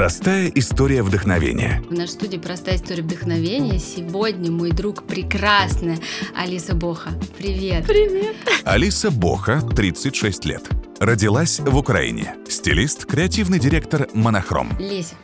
[0.00, 1.82] Простая история вдохновения.
[1.90, 5.98] В нашей студии «Простая история вдохновения» сегодня мой друг прекрасная
[6.34, 7.10] Алиса Боха.
[7.36, 7.86] Привет!
[7.86, 8.34] Привет!
[8.64, 10.66] Алиса Боха, 36 лет.
[11.00, 12.34] Родилась в Украине.
[12.48, 14.70] Стилист, креативный директор «Монохром».
[14.78, 15.16] Леся,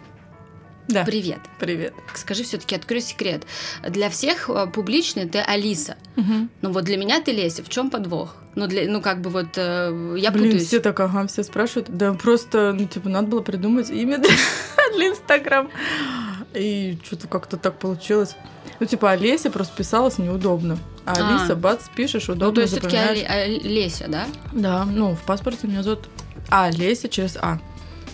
[0.89, 1.05] Да.
[1.05, 1.41] привет.
[1.59, 1.95] Привет.
[2.15, 3.45] Скажи все-таки, открой секрет.
[3.89, 5.97] Для всех э, публичный ты Алиса.
[6.15, 6.49] Мгм.
[6.63, 7.63] Ну вот для меня ты Леся.
[7.65, 8.37] В чем подвох?
[8.55, 10.67] Ну, для, ну как бы вот э, я Блин, путаюсь.
[10.67, 11.89] все так, ага, все спрашивают.
[11.91, 14.31] Да просто, ну, типа, надо было придумать имя для,
[14.97, 15.69] для Инстаграм.
[16.55, 18.37] И что-то как-то так получилось.
[18.79, 20.79] Ну, типа, Олеся просто писалось неудобно.
[21.05, 21.39] А А.
[21.39, 23.63] Алиса, бац, пишешь, удобно Ну, то есть все-таки запоминаешь.
[23.63, 24.27] Леся, да?
[24.53, 26.09] Да, ну, в паспорте меня зовут
[26.49, 27.59] А, Леся через А.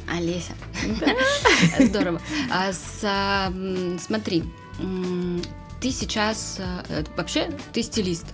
[0.08, 0.52] Олеся.
[1.78, 2.20] Здорово.
[2.50, 4.44] А смотри,
[5.80, 8.26] ты сейчас э, вообще ты стилист.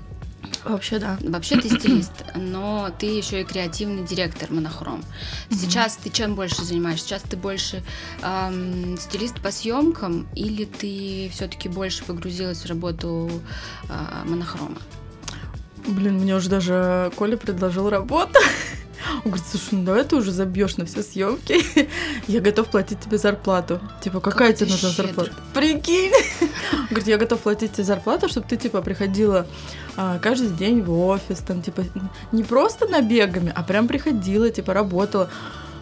[0.65, 1.19] Вообще, да.
[1.23, 5.03] Вообще ты стилист, но ты еще и креативный директор монохром.
[5.51, 7.07] Сейчас ты чем больше занимаешься?
[7.07, 7.83] Сейчас ты больше
[8.23, 13.31] ам, стилист по съемкам или ты все-таки больше погрузилась в работу
[13.89, 14.79] а, монохрома?
[15.87, 18.39] Блин, мне уже даже Коля предложил работу.
[19.25, 21.89] Он говорит, слушай, ну давай ты уже забьешь на все съемки.
[22.27, 23.81] Я готов платить тебе зарплату.
[24.03, 25.07] Типа, какая Какой тебе нужна щедрый.
[25.15, 25.33] зарплата?
[25.55, 26.13] Прикинь.
[26.73, 29.47] Он говорит, я готов платить тебе зарплату, чтобы ты, типа, приходила
[29.97, 31.85] а, каждый день в офис, там, типа,
[32.33, 35.29] не просто набегами, а прям приходила, типа, работала.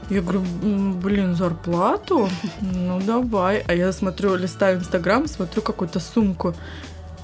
[0.09, 2.29] Я говорю, «М, блин, зарплату?
[2.61, 3.65] Ну, давай.
[3.67, 6.55] А я смотрю, листаю Инстаграм, смотрю какую-то сумку.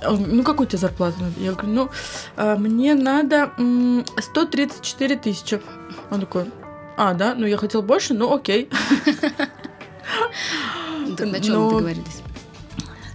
[0.05, 1.19] Ну, какую тебе зарплату?
[1.39, 1.91] Я говорю, ну,
[2.37, 5.61] а, мне надо м, 134 тысячи.
[6.11, 6.47] Он такой,
[6.97, 7.35] а, да?
[7.35, 8.69] Ну, я хотел больше, ну, окей.
[11.17, 12.23] Так на чем Но- договорились?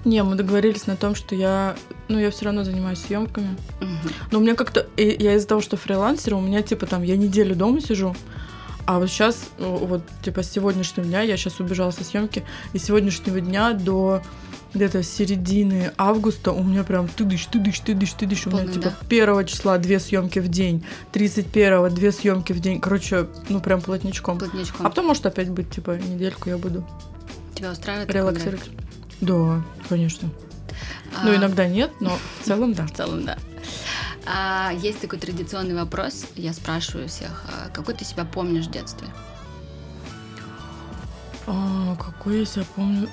[0.05, 1.75] Не, мы договорились на том, что я,
[2.07, 3.57] ну, я все равно занимаюсь съемками.
[3.81, 3.99] Мгм.
[4.31, 7.55] Но у меня как-то, я из-за того, что фрилансер, у меня, типа, там, я неделю
[7.55, 8.15] дома сижу,
[8.85, 12.83] а вот сейчас, вот, типа, с сегодняшнего дня, я сейчас убежала со съемки, и с
[12.85, 14.21] сегодняшнего дня до
[14.73, 18.47] где-то середины августа у меня прям тыдыщ, тыдыщ, тыдыщ, тыдыщ.
[18.47, 18.93] У меня, типа, да?
[19.09, 22.79] первого числа две съемки в день, 31 две съемки в день.
[22.79, 24.37] Короче, ну, прям плотничком.
[24.39, 24.85] Плотничком.
[24.85, 26.85] А потом, может, опять быть, типа, недельку я буду
[27.55, 28.09] Тебя устраивает?
[28.13, 28.69] релаксировать.
[29.21, 30.29] Да, конечно.
[30.29, 30.47] график?
[31.23, 32.85] Ну, А, иногда нет, но в целом, да.
[32.87, 33.37] В целом, да.
[34.25, 39.07] А, есть такой традиционный вопрос, я спрашиваю всех, а какой ты себя помнишь в детстве?
[41.47, 43.09] А, какой я себя помню?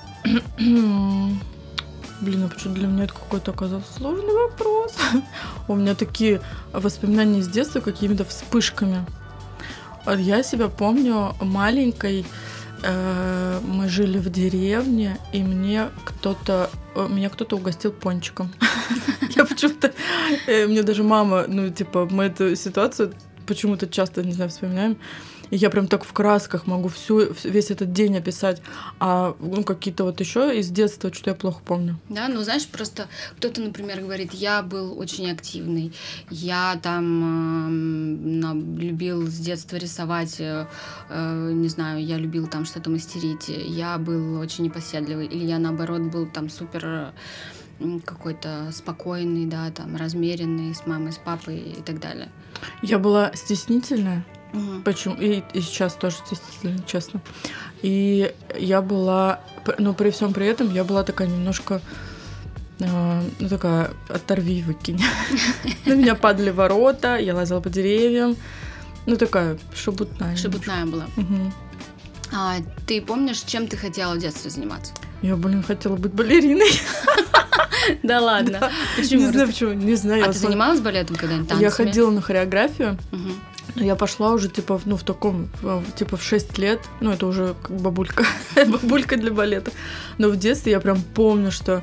[2.20, 4.96] Блин, а почему для меня это какой-то оказался сложный вопрос?
[5.68, 6.40] У меня такие
[6.72, 9.04] воспоминания с детства какими-то вспышками.
[10.16, 12.24] Я себя помню маленькой.
[12.82, 18.52] э, Мы жили в деревне, и мне кто-то э, меня кто-то угостил пончиком.
[19.36, 19.92] Я почему-то
[20.46, 23.12] э, мне даже мама, ну типа мы эту ситуацию
[23.46, 24.96] почему-то часто не знаю вспоминаем.
[25.54, 28.60] И я прям так в красках могу всю, весь этот день описать.
[28.98, 31.96] А ну, какие-то вот еще из детства, что я плохо помню.
[32.08, 33.06] Да, ну знаешь, просто
[33.36, 35.92] кто-то, например, говорит, я был очень активный,
[36.28, 40.66] я там на- любил с детства рисовать, э,
[41.08, 46.02] э, не знаю, я любил там что-то мастерить, я был очень непоседливый, или я наоборот
[46.02, 47.12] был там супер э,
[48.04, 52.28] какой-то спокойный, да, там размеренный с мамой, с папой и так далее.
[52.82, 54.24] Я была стеснительная.
[54.54, 54.82] Мгм.
[54.82, 55.14] Почему?
[55.16, 57.20] И, и сейчас тоже стеснительная, честно.
[57.82, 61.80] И я была, п- ну, при всем при этом, я была такая немножко,
[62.80, 65.00] э, ну, такая, оторви, выкинь.
[65.86, 68.36] На меня падали ворота, я лазила по деревьям.
[69.06, 70.36] Ну, такая шебутная.
[70.36, 71.04] Шебутная была.
[72.32, 74.92] А, ты помнишь, чем ты хотела в детстве заниматься?
[75.22, 76.70] Я, блин, хотела быть балериной.
[78.02, 78.70] Да ладно.
[78.96, 79.20] Почему?
[79.22, 80.24] Не знаю, почему, не знаю.
[80.24, 81.50] А ты занималась балетом когда-нибудь?
[81.60, 82.96] Я ходила на хореографию.
[83.74, 85.48] Но я пошла уже, типа, ну, в таком,
[85.96, 86.80] типа, в 6 лет.
[87.00, 88.24] Ну, это уже как бабулька.
[88.56, 89.72] бабулька для балета.
[90.18, 91.82] Но в детстве я прям помню, что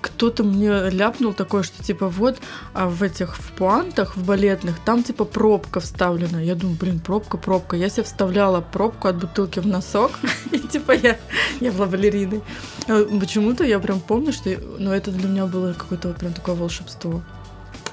[0.00, 2.38] кто-то мне ляпнул такое, что типа вот
[2.72, 6.38] а в этих в пуантах, в балетных, там типа пробка вставлена.
[6.40, 7.76] Я думаю, блин, пробка, пробка.
[7.76, 10.12] Я себе вставляла пробку от бутылки в носок,
[10.52, 11.18] и типа я,
[11.60, 12.42] я была балериной.
[12.86, 17.22] А Почему-то я прям помню, что ну, это для меня было какое-то прям такое волшебство.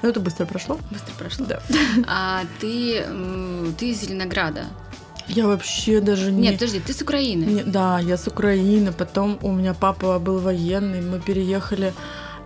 [0.02, 0.78] Но это быстро прошло.
[0.90, 1.46] Быстро прошло.
[1.46, 1.60] Да.
[2.06, 3.04] А ты,
[3.78, 4.64] ты из Зеленограда?
[5.28, 6.42] Я вообще даже не...
[6.42, 7.44] Нет, подожди, ты с Украины.
[7.44, 11.92] Не- да, я с Украины, потом у меня папа был военный, мы переехали,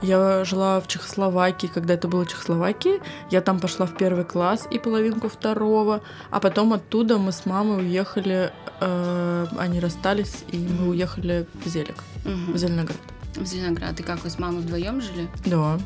[0.00, 3.00] я жила в Чехословакии, когда это было Чехословакии,
[3.30, 6.00] я там пошла в первый класс и половинку второго,
[6.30, 8.50] а потом оттуда мы с мамой уехали,
[8.80, 12.52] э, они расстались, и мы уехали в Зелик, Мгм.
[12.54, 12.96] в Зеленоград.
[13.36, 13.94] В Зеленоград.
[13.96, 15.28] Ты как, вы с мамой вдвоем жили?
[15.44, 15.78] Да,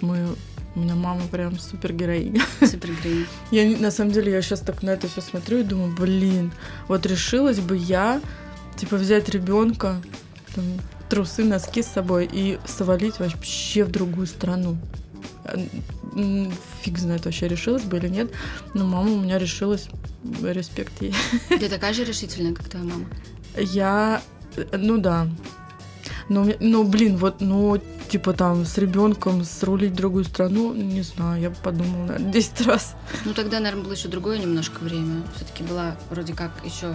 [0.00, 0.28] мы,
[0.74, 2.42] у меня мама прям супер героиня.
[2.60, 3.26] Супер героиня.
[3.50, 6.52] Я на самом деле я сейчас так на это все смотрю и думаю, блин,
[6.88, 8.20] вот решилась бы я
[8.80, 10.00] Типа взять ребенка,
[11.10, 14.78] трусы, носки с собой и свалить вообще в другую страну.
[16.80, 18.30] Фиг знает, вообще решилась бы или нет.
[18.72, 19.88] Но мама у меня решилась.
[20.42, 21.14] Респект ей.
[21.50, 23.04] Ты такая же решительная, как твоя мама?
[23.54, 24.22] Я,
[24.72, 25.28] ну да.
[26.30, 27.78] Но, ну, блин, вот, ну,
[28.10, 32.66] типа там с ребенком срулить в другую страну, не знаю, я бы подумала, наверное, 10
[32.66, 32.96] раз.
[33.24, 35.22] Ну тогда, наверное, было еще другое немножко время.
[35.36, 36.94] Все-таки была вроде как еще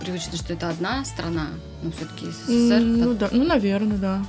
[0.00, 1.48] привычно, что это одна страна,
[1.82, 2.80] но все-таки СССР.
[2.80, 4.26] Ну да, ну, наверное, да.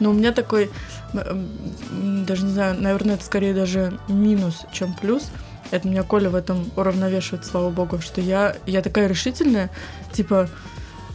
[0.00, 0.70] Но у меня такой,
[1.12, 5.30] даже не знаю, наверное, это скорее даже минус, чем плюс.
[5.70, 9.70] Это меня Коля в этом уравновешивает, слава богу, что я, я такая решительная,
[10.12, 10.50] типа,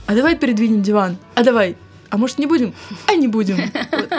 [0.08, 1.78] а давай передвинем диван, а давай,
[2.10, 2.74] а может не будем?
[3.08, 3.58] А не будем.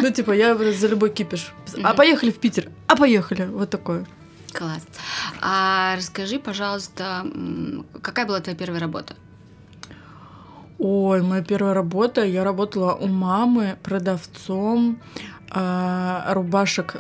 [0.03, 1.53] Ну, типа, я за любой кипиш.
[1.83, 2.71] А поехали в Питер?
[2.87, 3.45] А поехали.
[3.45, 4.07] Вот такое.
[4.53, 4.87] Класс.
[5.41, 7.27] А расскажи, пожалуйста,
[8.03, 9.15] какая была твоя первая работа?
[10.79, 15.01] Ой, моя первая работа, я работала у мамы продавцом
[15.53, 16.95] э, рубашек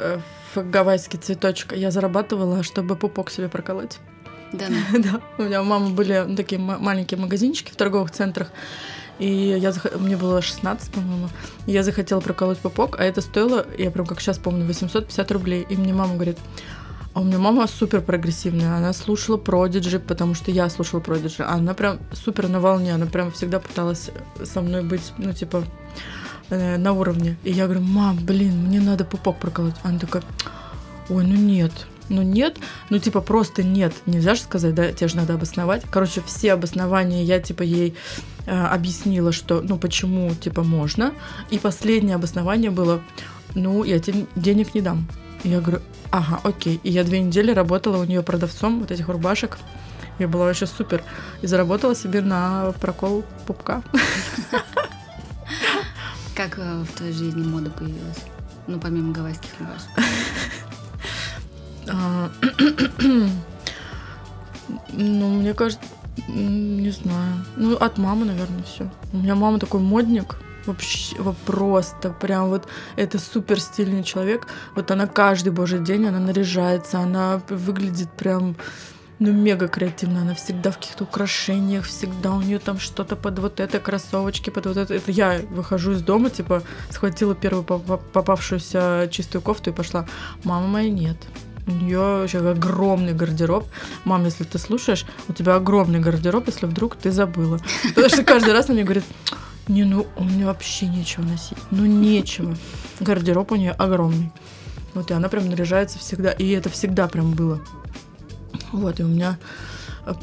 [0.55, 1.73] в гавайский цветочек.
[1.76, 3.99] Я зарабатывала, чтобы пупок себе проколоть.
[4.52, 4.67] Да,
[4.99, 5.20] да.
[5.38, 8.50] У меня у мамы были такие маленькие магазинчики в торговых центрах.
[9.19, 9.87] И я зах...
[9.99, 11.29] мне было 16, по-моему.
[11.67, 15.67] Я захотела проколоть пупок, а это стоило, я прям как сейчас помню, 850 рублей.
[15.69, 16.38] И мне мама говорит,
[17.15, 18.76] а у меня мама супер прогрессивная.
[18.76, 21.43] Она слушала Продиджи, потому что я слушала Продиджи.
[21.43, 22.94] Она прям супер на волне.
[22.94, 24.11] Она прям всегда пыталась
[24.44, 25.64] со мной быть, ну, типа,
[26.50, 27.37] э, на уровне.
[27.43, 29.75] И я говорю, мам, блин, мне надо пупок проколоть.
[29.82, 30.23] Она такая,
[31.09, 31.73] ой, ну нет,
[32.09, 32.56] ну нет,
[32.91, 35.82] ну типа просто нет, нельзя же сказать, да, тебе же надо обосновать.
[35.91, 37.94] Короче, все обоснования я типа ей
[38.49, 41.12] объяснила, что, ну почему типа можно.
[41.50, 43.00] И последнее обоснование было,
[43.55, 45.06] ну я тебе денег не дам.
[45.45, 46.81] И я говорю, ага, окей.
[46.83, 49.59] И я две недели работала у нее продавцом вот этих рубашек.
[50.19, 51.03] Я была вообще супер.
[51.43, 53.83] И заработала себе на прокол пупка.
[56.35, 58.25] Как э, в твоей жизни мода появилась?
[58.67, 59.89] Ну, помимо гавайских рубашек.
[61.91, 62.31] А,
[64.93, 65.85] ну, мне кажется,
[66.28, 67.44] не знаю.
[67.56, 68.90] Ну, от мамы, наверное, все.
[69.12, 70.36] У меня мама такой модник.
[70.66, 71.16] Вообще,
[71.46, 74.46] просто прям вот это супер стильный человек.
[74.75, 78.54] Вот она каждый божий день, она наряжается, она выглядит прям
[79.19, 80.20] ну, мега креативно.
[80.20, 84.66] Она всегда в каких-то украшениях, всегда у нее там что-то под вот это, кроссовочки под
[84.66, 84.94] вот это.
[84.94, 90.06] Это я выхожу из дома, типа, схватила первую попавшуюся чистую кофту и пошла.
[90.44, 91.16] Мама моя нет.
[91.69, 93.67] У нее вообще огромный гардероб.
[94.05, 97.61] Мам, если ты слушаешь, у тебя огромный гардероб, если вдруг ты забыла.
[97.91, 99.05] Потому что каждый раз она мне говорит,
[99.69, 101.59] не, ну у меня вообще нечего носить.
[101.70, 102.56] Ну нечего.
[103.00, 104.32] Гардероб у нее огромный.
[104.94, 106.31] Вот, и она прям наряжается всегда.
[106.31, 107.61] И это всегда прям было.
[108.73, 109.38] Вот, и у меня,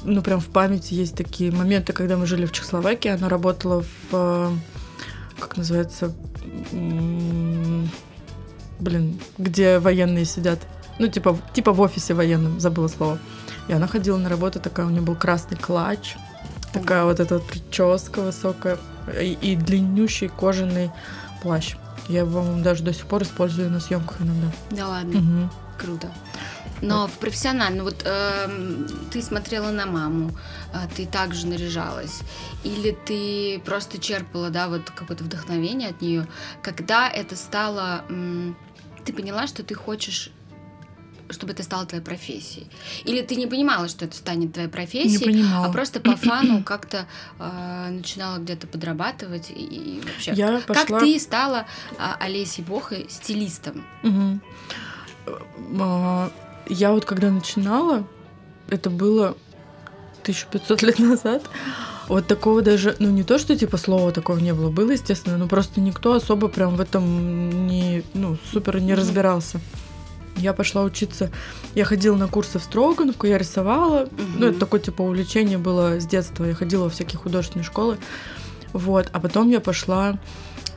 [0.03, 3.09] ну, прям в памяти есть такие моменты, когда мы жили в Чехословакии.
[3.09, 4.57] Она работала в,
[5.39, 6.11] как называется,
[8.79, 10.59] блин, где военные сидят.
[10.99, 13.19] Ну, типа, типа в офисе военном, забыла слово.
[13.67, 16.15] И она ходила на работу, такая, у нее был красный клатч,
[16.73, 18.77] такая вот эта вот прическа высокая
[19.19, 20.91] и, и длиннющий кожаный
[21.41, 21.75] плащ.
[22.07, 24.51] Я его, даже до сих пор использую на съемках иногда.
[24.71, 25.19] Да ладно.
[25.19, 25.49] Угу.
[25.77, 26.11] Круто.
[26.81, 27.11] Но вот.
[27.11, 28.47] в профессионально, вот э,
[29.11, 30.31] ты смотрела на маму,
[30.73, 32.21] э, ты также наряжалась,
[32.63, 36.27] или ты просто черпала, да, вот какое-то вдохновение от нее,
[36.61, 38.53] когда это стало, э,
[39.05, 40.31] ты поняла, что ты хочешь
[41.29, 42.67] чтобы это стало твоей профессией?
[43.03, 47.07] Или ты не понимала, что это станет твоей профессией, а просто по фану как-то
[47.39, 50.33] э, начинала где-то подрабатывать и, и вообще?
[50.33, 50.85] Я пошла...
[50.85, 51.65] Как ты стала
[51.97, 53.83] э, Олесей Бохой стилистом?
[54.03, 54.39] Угу.
[56.67, 58.07] Я вот когда начинала,
[58.69, 59.37] это было
[60.23, 61.43] 1500 лет назад,
[62.07, 65.47] вот такого даже, ну не то, что типа слова такого не было, было, естественно, но
[65.47, 69.59] просто никто особо прям в этом не, ну, супер не разбирался.
[70.37, 71.31] Я пошла учиться,
[71.75, 74.11] я ходила на курсы в Строгановку, я рисовала, угу.
[74.37, 77.97] ну это такое типа увлечение было с детства, я ходила во всякие художественные школы,
[78.73, 80.19] вот, а потом я пошла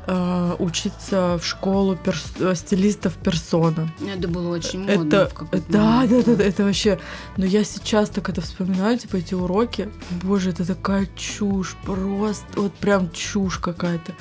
[0.08, 3.92] э, учиться в школу перс э, стилистов персона.
[4.06, 6.98] Это было очень модно это, в да, да, да, да, это вообще.
[7.36, 9.88] Но я сейчас так это вспоминаю, типа эти уроки.
[10.22, 14.14] Боже, это такая чушь, просто вот прям чушь какая-то.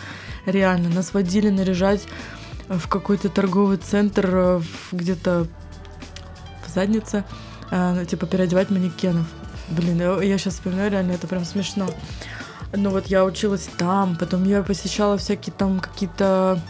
[0.46, 2.08] Реально, нас водили наряжать
[2.69, 5.47] в какой-то торговый центр э, где-то
[6.65, 7.24] в заднице,
[7.71, 9.25] э, типа переодевать манекенов.
[9.69, 11.88] Блин, я сейчас вспоминаю, реально, это прям смешно.
[12.74, 16.62] Ну вот я училась там, потом я посещала всякие там какие-то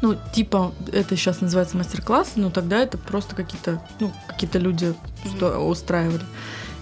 [0.00, 5.58] ну, типа, это сейчас называется мастер-класс, но тогда это просто какие-то, ну, какие-то люди что
[5.58, 6.22] устраивали.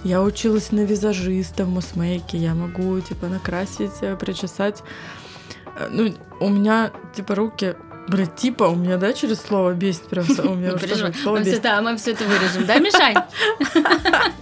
[0.05, 2.37] Я училась на визажиста в Мусмейке.
[2.37, 4.83] Я могу, типа, накрасить, э, причесать.
[5.91, 7.75] Ну, у меня, типа, руки...
[8.09, 10.25] Блин, типа, у меня, да, через слово бесит прям.
[10.39, 11.11] У меня Не уж переживай.
[11.13, 11.63] тоже слово бесит.
[11.63, 13.17] да, мы все это вырежем, да, Мишань?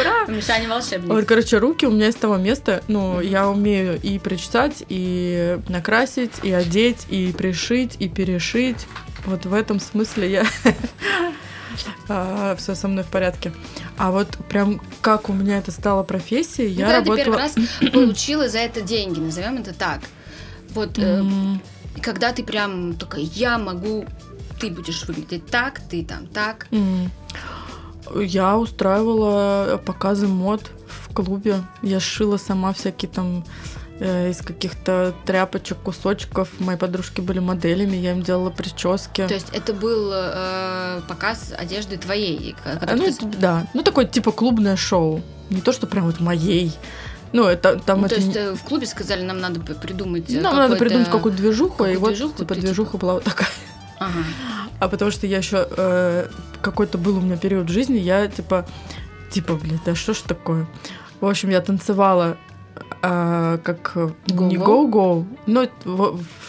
[0.00, 0.26] Ура!
[0.26, 1.08] Мишаня волшебник.
[1.08, 6.32] Вот, короче, руки у меня из того места, ну, я умею и причесать, и накрасить,
[6.42, 8.86] и одеть, и пришить, и перешить.
[9.24, 10.44] Вот в этом смысле я
[12.56, 13.52] все со мной в порядке.
[13.98, 17.24] А вот прям как у меня это стало профессией, Ну, я когда ты работала...
[17.24, 17.54] первый раз
[17.92, 20.00] получила за это деньги, назовем это так.
[20.70, 21.22] Вот, э,
[21.96, 24.04] М, когда ты прям такая, я могу,
[24.60, 26.66] ты будешь выглядеть так, ты там так.
[26.70, 27.10] м.
[28.14, 31.56] Я устраивала показы мод в клубе.
[31.82, 33.44] Я шила сама всякие там
[33.98, 36.48] э, из каких-то тряпочек, кусочков.
[36.60, 39.26] Мои подружки были моделями, я им делала прически.
[39.26, 42.54] То есть это был э, показ одежды твоей.
[42.94, 43.66] Ну, ты- да.
[43.74, 45.20] Ну, такое типа клубное шоу.
[45.50, 46.72] Не то, что прям вот моей.
[47.32, 50.30] Ну, это там Ну, это то есть не- э, в клубе сказали, нам надо придумать.
[50.32, 53.24] э, Нам надо придумать какую-то движуху, и какую вот движуху типа ты, движуха была вот
[53.24, 53.48] такая.
[53.98, 54.18] Ага.
[54.78, 56.28] А потому что я еще
[56.62, 58.66] какой-то был у меня период в жизни, я типа,
[59.30, 60.66] типа, блин, да что ж такое?
[61.20, 62.36] В общем, я танцевала
[63.02, 64.90] а, как э, не Go-go?
[64.90, 65.66] go-go, но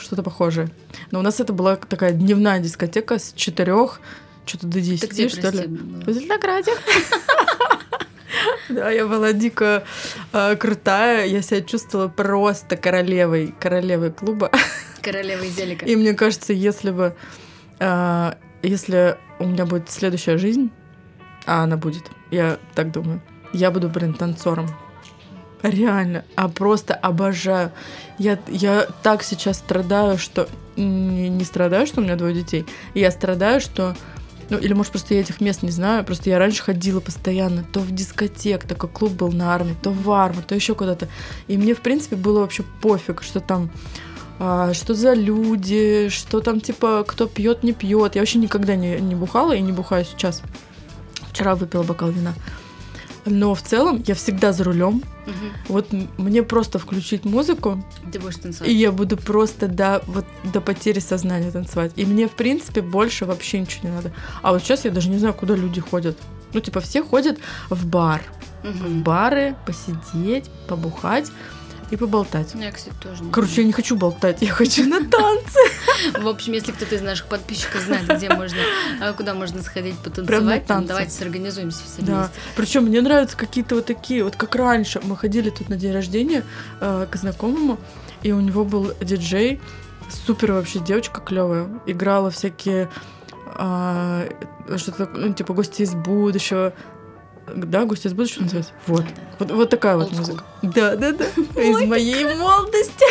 [0.01, 0.69] что-то похожее.
[1.11, 4.01] Но у нас это была такая дневная дискотека с четырех,
[4.45, 5.67] что-то до Ты 10, где, что прости, ли.
[5.67, 6.03] была?
[6.05, 6.71] В Зеленограде.
[8.69, 9.83] Да, я была дико
[10.33, 11.25] э, крутая.
[11.25, 14.51] Я себя чувствовала просто королевой, королевой клуба.
[15.01, 15.85] Королева Зелика.
[15.85, 17.15] И мне кажется, если бы,
[17.79, 20.71] э, если у меня будет следующая жизнь,
[21.45, 23.21] а она будет, я так думаю,
[23.53, 24.67] я буду, блин, танцором.
[25.63, 27.71] Реально, а просто обожаю.
[28.19, 32.65] Я, я так сейчас страдаю, что не, не страдаю, что у меня двое детей.
[32.93, 33.95] Я страдаю, что
[34.49, 36.03] ну, или, может, просто я этих мест не знаю.
[36.03, 39.91] Просто я раньше ходила постоянно то в дискотек, так как клуб был на армии, то
[39.91, 41.07] в армию, то еще куда-то.
[41.47, 43.69] И мне, в принципе, было вообще пофиг, что там
[44.39, 48.15] а, что за люди, что там, типа, кто пьет, не пьет.
[48.15, 50.43] Я вообще никогда не, не бухала и не бухаю сейчас.
[51.31, 52.33] Вчера выпила бокал вина.
[53.29, 55.03] Но в целом я всегда за рулем.
[55.25, 55.51] Мгм.
[55.67, 58.69] Вот мне просто включить музыку, Ты будешь танцевать.
[58.69, 61.91] и я буду просто до, вот, до потери сознания танцевать.
[61.97, 64.11] И мне, в принципе, больше вообще ничего не надо.
[64.41, 66.17] А вот сейчас я даже не знаю, куда люди ходят.
[66.53, 67.37] Ну, типа, все ходят
[67.69, 68.21] в бар.
[68.63, 69.03] В Мгм.
[69.03, 71.31] бары посидеть, побухать
[71.89, 72.51] и поболтать.
[72.53, 75.59] Ну, Я, кстати, тоже не Короче, я не хочу болтать, я хочу на танцы.
[76.21, 78.57] В общем, если кто-то из наших подписчиков знает, где можно,
[79.01, 80.87] а, куда можно сходить потанцевать, там, танцы.
[80.87, 82.19] давайте сорганизуемся все Да.
[82.19, 82.39] вместе.
[82.55, 84.99] Причем мне нравятся какие-то вот такие, вот как раньше.
[85.03, 86.43] Мы ходили тут на день рождения
[86.81, 87.79] э, к знакомому,
[88.23, 89.61] и у него был диджей,
[90.25, 92.89] супер вообще девочка клевая, играла всякие
[93.59, 94.27] а,
[94.75, 96.73] что-то ну, типа гости из будущего.
[97.55, 98.73] Да, гости из будущего называется?
[98.87, 99.05] Вот.
[99.39, 100.17] Вот, вот такая вот school.
[100.17, 100.43] музыка.
[100.61, 101.25] Да, да, да.
[101.61, 103.05] Из моей молодости.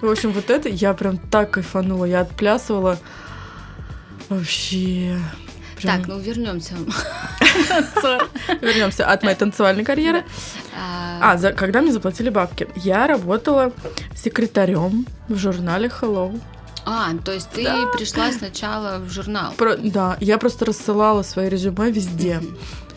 [0.00, 2.04] В общем, вот это я прям так кайфанула.
[2.06, 2.98] Я отплясывала.
[4.28, 5.18] Вообще.
[5.76, 5.98] Прям...
[5.98, 6.74] Так, ну вернемся.
[8.60, 10.24] Вернемся от моей танцевальной карьеры.
[11.20, 12.68] А, за, когда мне заплатили бабки?
[12.76, 13.72] Я работала
[14.16, 16.40] секретарем в журнале Hello.
[16.84, 17.86] А, то есть ты Да.
[17.96, 19.52] пришла сначала в журнал.
[19.56, 22.40] Про- да, я просто рассылала свои резюме везде.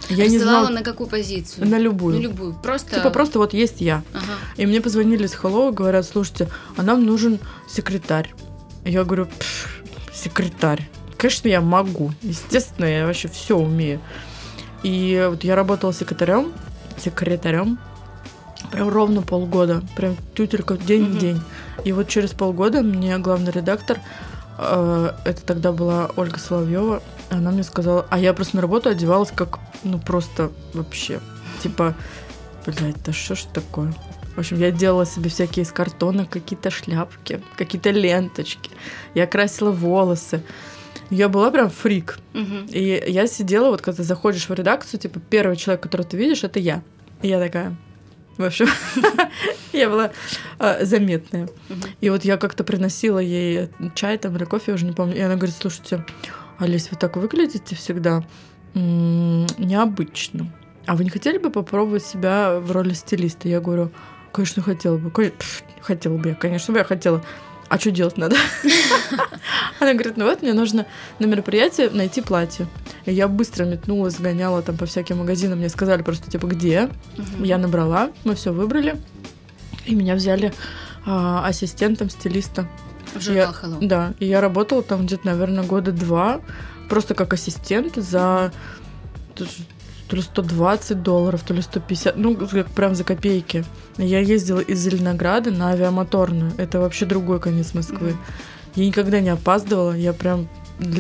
[0.10, 1.68] Я не Рассылала знала на какую позицию?
[1.68, 2.18] на любую.
[2.18, 2.54] На любую.
[2.54, 2.96] Просто.
[2.96, 4.04] Типа просто вот есть я.
[4.14, 4.24] Ага.
[4.58, 7.40] И мне позвонили с Hello говорят, слушайте, а нам нужен
[7.70, 8.34] секретарь.
[8.84, 10.90] Я говорю, «Пф, секретарь.
[11.18, 12.12] Конечно, я могу.
[12.24, 14.00] Естественно, я вообще все умею.
[14.84, 16.52] И вот я работала секретарем,
[16.98, 17.78] секретарем,
[18.72, 19.84] прям ровно полгода.
[19.96, 21.12] Прям тютелька день Мгм.
[21.14, 21.42] в день.
[21.86, 24.00] И вот через полгода мне главный редактор,
[24.62, 29.60] это тогда была Ольга Соловьева, она мне сказала, а я просто на работу одевалась как,
[29.84, 31.20] ну просто вообще,
[31.64, 31.96] типа,
[32.66, 33.94] блядь, да что ж такое?
[34.36, 38.72] В общем, я делала себе всякие из картона какие-то шляпки, какие-то ленточки.
[39.14, 40.42] Я красила волосы.
[41.10, 42.20] Я была прям фрик.
[42.32, 42.68] Мгм.
[42.70, 46.46] И я сидела, вот когда ты заходишь в редакцию, типа, первый человек, которого ты видишь,
[46.46, 46.82] это я.
[47.22, 47.76] И я такая...
[48.38, 48.68] В общем,
[49.74, 50.12] я была
[50.60, 51.50] э, заметная.
[52.00, 55.16] И вот я как-то приносила ей чай там или кофе, я уже не помню.
[55.16, 56.06] И она говорит, слушайте,
[56.58, 58.24] Олесь, вы так выглядите всегда
[58.74, 60.52] необычно.
[60.86, 63.48] А вы не хотели бы попробовать себя в роли стилиста?
[63.48, 63.92] Я говорю,
[64.32, 65.12] конечно, хотела бы.
[65.82, 67.24] Хотела бы я, конечно бы я хотела.
[67.72, 68.36] А что делать надо?
[69.80, 70.86] Она говорит, ну вот, мне нужно
[71.20, 72.68] на мероприятие найти платье.
[73.06, 75.60] И я быстро метнулась, гоняла там по всяким магазинам.
[75.60, 76.90] Мне сказали просто, типа, где?
[77.16, 77.44] Мгм.
[77.44, 79.00] Я набрала, мы все выбрали.
[79.86, 80.52] И меня взяли
[81.06, 82.68] а, ассистентом стилиста.
[83.16, 83.78] В журнал Я- Hello.
[83.80, 86.42] Да, и я работала там где-то, наверное, года два,
[86.90, 88.52] просто как ассистент за...
[90.12, 93.64] то ли 120 долларов, то ли 150, ну, как прям за копейки.
[93.98, 96.52] Я ездила из Зеленограда на авиамоторную.
[96.58, 98.18] Это вообще другой конец Москвы.
[98.76, 100.50] Я никогда не опаздывала, я прям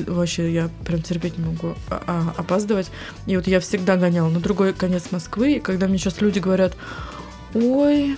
[0.07, 2.89] вообще я прям терпеть не могу а, а, опаздывать.
[3.25, 6.77] И вот я всегда гоняла на другой конец Москвы, и когда мне сейчас люди говорят,
[7.53, 8.15] ой,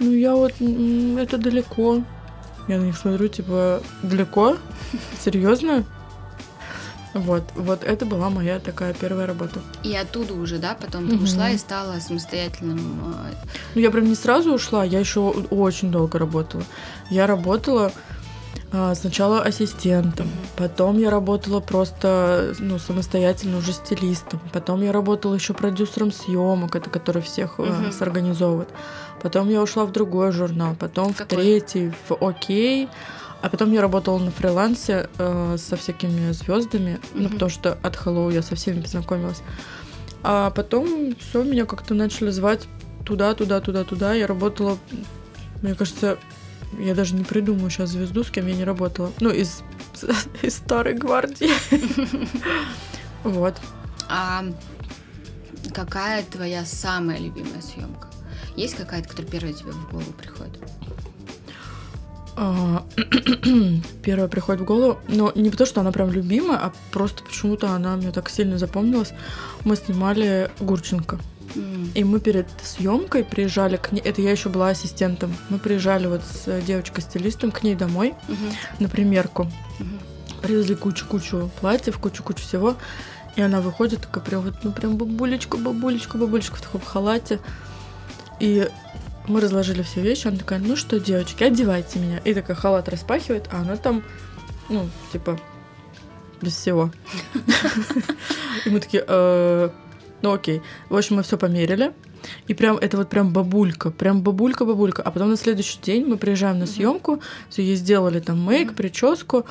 [0.00, 2.02] ну я вот, это далеко.
[2.66, 4.56] Я на них смотрю, типа, далеко?
[5.22, 5.84] Серьезно?
[7.14, 9.60] Вот, вот это была моя такая первая работа.
[9.84, 11.24] И оттуда уже, да, потом ты угу.
[11.24, 13.02] ушла и стала самостоятельным.
[13.04, 13.30] А,
[13.74, 16.64] ну, я прям не сразу ушла, я еще очень долго работала.
[17.10, 17.92] Я работала
[18.72, 25.54] а, сначала ассистентом, потом я работала просто ну, самостоятельно уже стилистом, потом я работала еще
[25.54, 27.92] продюсером съемок, это который всех угу.
[27.96, 28.68] сорганизовывает.
[29.22, 31.24] Потом я ушла в другой журнал, потом Какой?
[31.24, 32.88] в третий, в Окей.
[33.44, 37.08] А потом я работала на фрилансе э, со всякими звездами, mm-hmm.
[37.12, 39.42] ну, потому что от Hello я со всеми познакомилась.
[40.22, 42.66] А потом все, меня как-то начали звать
[43.04, 44.14] туда, туда, туда, туда.
[44.14, 44.78] Я работала,
[45.60, 46.16] мне кажется,
[46.78, 49.12] я даже не придумаю сейчас звезду, с кем я не работала.
[49.20, 49.62] Ну, из,
[50.42, 51.50] из старой гвардии.
[53.24, 53.56] Вот.
[54.08, 54.42] А
[55.74, 58.08] какая твоя самая любимая съемка?
[58.56, 60.62] Есть какая-то, которая первая тебе в голову приходит?
[62.36, 62.84] А,
[64.02, 67.96] первая приходит в голову, но не потому, что она прям любимая, а просто почему-то она
[67.96, 69.12] мне так сильно запомнилась.
[69.64, 71.18] Мы снимали Гурченко.
[71.94, 76.22] И мы перед съемкой приезжали к ней, это я еще была ассистентом, мы приезжали вот
[76.22, 79.44] с девочкой-стилистом к ней домой mm на примерку.
[79.78, 82.76] mm Привезли кучу-кучу платьев, кучу-кучу всего.
[83.36, 87.38] И она выходит такая прям вот, ну прям бабулечка, бабулечка, бабулечка в таком халате.
[88.40, 88.68] И
[89.26, 92.18] мы разложили все вещи, она такая, ну что, девочки, одевайте меня.
[92.18, 94.02] И такая халат распахивает, а она там,
[94.68, 95.38] ну, типа,
[96.40, 96.90] без всего.
[98.64, 99.70] И мы такие, «Э,
[100.22, 100.62] ну окей.
[100.88, 101.92] В общем, мы все померили.
[102.48, 105.02] И прям это вот прям бабулька, прям бабулька-бабулька.
[105.02, 109.44] А потом на следующий день мы приезжаем на съемку, все ей сделали там мейк, прическу.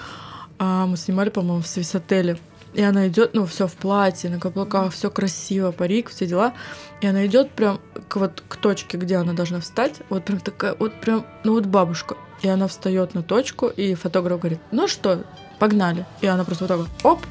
[0.57, 2.37] А мы снимали, по-моему, в Свисотеле.
[2.73, 6.53] И она идет, ну, все в платье, на каблуках, все красиво, парик, все дела.
[7.01, 7.79] И она идет прям
[8.13, 10.01] к вот к точке, где она должна встать.
[10.09, 12.15] Вот прям такая, вот прям, ну вот бабушка.
[12.43, 15.23] И она встает на точку, и фотограф говорит, ну что,
[15.57, 16.05] погнали.
[16.21, 17.25] И она просто вот так вот, оп.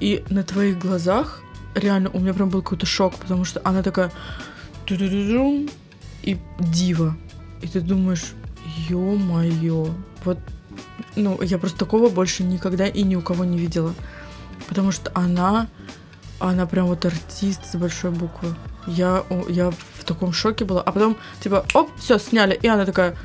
[0.00, 1.42] И на твоих глазах
[1.76, 4.10] реально у меня прям был какой-то шок, потому что она такая
[4.88, 7.16] и дива.
[7.62, 8.32] И ты думаешь,
[8.88, 10.38] ё-моё, вот,
[11.14, 13.94] ну, я просто такого больше никогда и ни у кого не видела.
[14.66, 15.68] Потому что она,
[16.40, 18.56] она прям вот артист с большой буквы.
[18.86, 20.82] Я, я в таком шоке была.
[20.82, 22.58] А потом, типа, оп, все, сняли.
[22.62, 23.16] И она такая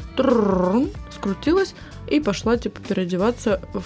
[1.13, 1.75] скрутилась
[2.07, 3.83] и пошла, типа, переодеваться, в,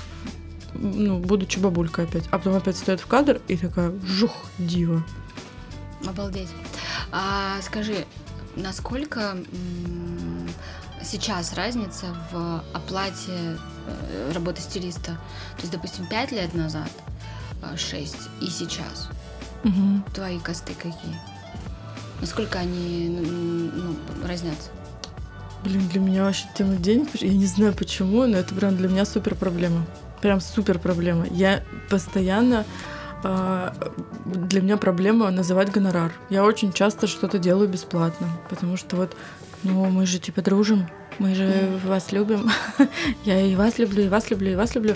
[0.73, 2.25] ну, будучи бабулькой опять.
[2.31, 5.03] А потом опять стоит в кадр и такая, жух, дива.
[6.05, 6.49] Обалдеть.
[7.11, 8.05] А, скажи,
[8.55, 9.37] насколько
[11.03, 13.57] сейчас разница в оплате
[14.33, 15.17] работы стилиста?
[15.55, 16.89] То есть, допустим, пять лет назад
[17.75, 19.09] 6 и сейчас?
[19.63, 20.11] Угу.
[20.13, 21.32] Твои косты какие?
[22.23, 24.69] Насколько они ну, разнятся?
[25.65, 29.03] Блин, для меня вообще тема денег, я не знаю почему, но это прям для меня
[29.03, 29.85] супер проблема.
[30.21, 31.25] Прям супер проблема.
[31.31, 32.65] Я постоянно
[33.25, 33.75] а,
[34.23, 36.13] для меня проблема называть гонорар.
[36.29, 39.17] Я очень часто что-то делаю бесплатно, потому что вот,
[39.63, 40.87] ну, мы же типа дружим,
[41.19, 41.85] мы же mm.
[41.85, 42.49] вас любим,
[43.25, 44.95] я и вас люблю, и вас люблю, и вас люблю.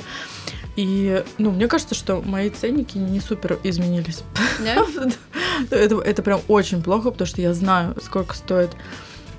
[0.77, 4.23] И, ну, мне кажется, что мои ценники не супер изменились.
[4.61, 5.13] Yeah?
[5.72, 8.72] это, это прям очень плохо, потому что я знаю, сколько стоит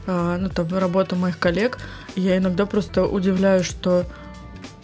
[0.06, 1.78] а, ну, там, работа моих коллег.
[2.14, 4.06] И я иногда просто удивляюсь, что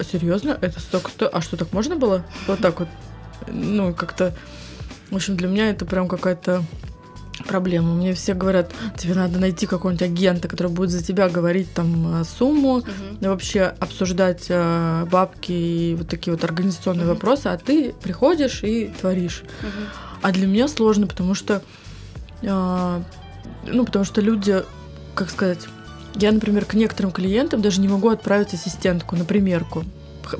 [0.00, 1.30] серьезно, это столько стоит.
[1.32, 2.24] А что так можно было?
[2.46, 2.88] Вот так вот.
[3.48, 4.34] Ну, как-то.
[5.10, 6.62] В общем, для меня это прям какая-то
[7.46, 7.94] проблема.
[7.94, 12.24] Мне все говорят, тебе надо найти какого-нибудь агента, который будет за тебя говорить там э,
[12.24, 12.90] сумму, угу.
[13.20, 17.14] и вообще обсуждать э, бабки и вот такие вот организационные угу.
[17.14, 19.42] вопросы, а ты приходишь и творишь.
[19.62, 20.13] Угу.
[20.24, 21.60] А для меня сложно, потому что,
[22.40, 23.02] э,
[23.66, 24.62] ну, потому что люди,
[25.14, 25.58] как сказать,
[26.14, 29.84] я, например, к некоторым клиентам даже не могу отправить ассистентку на примерку,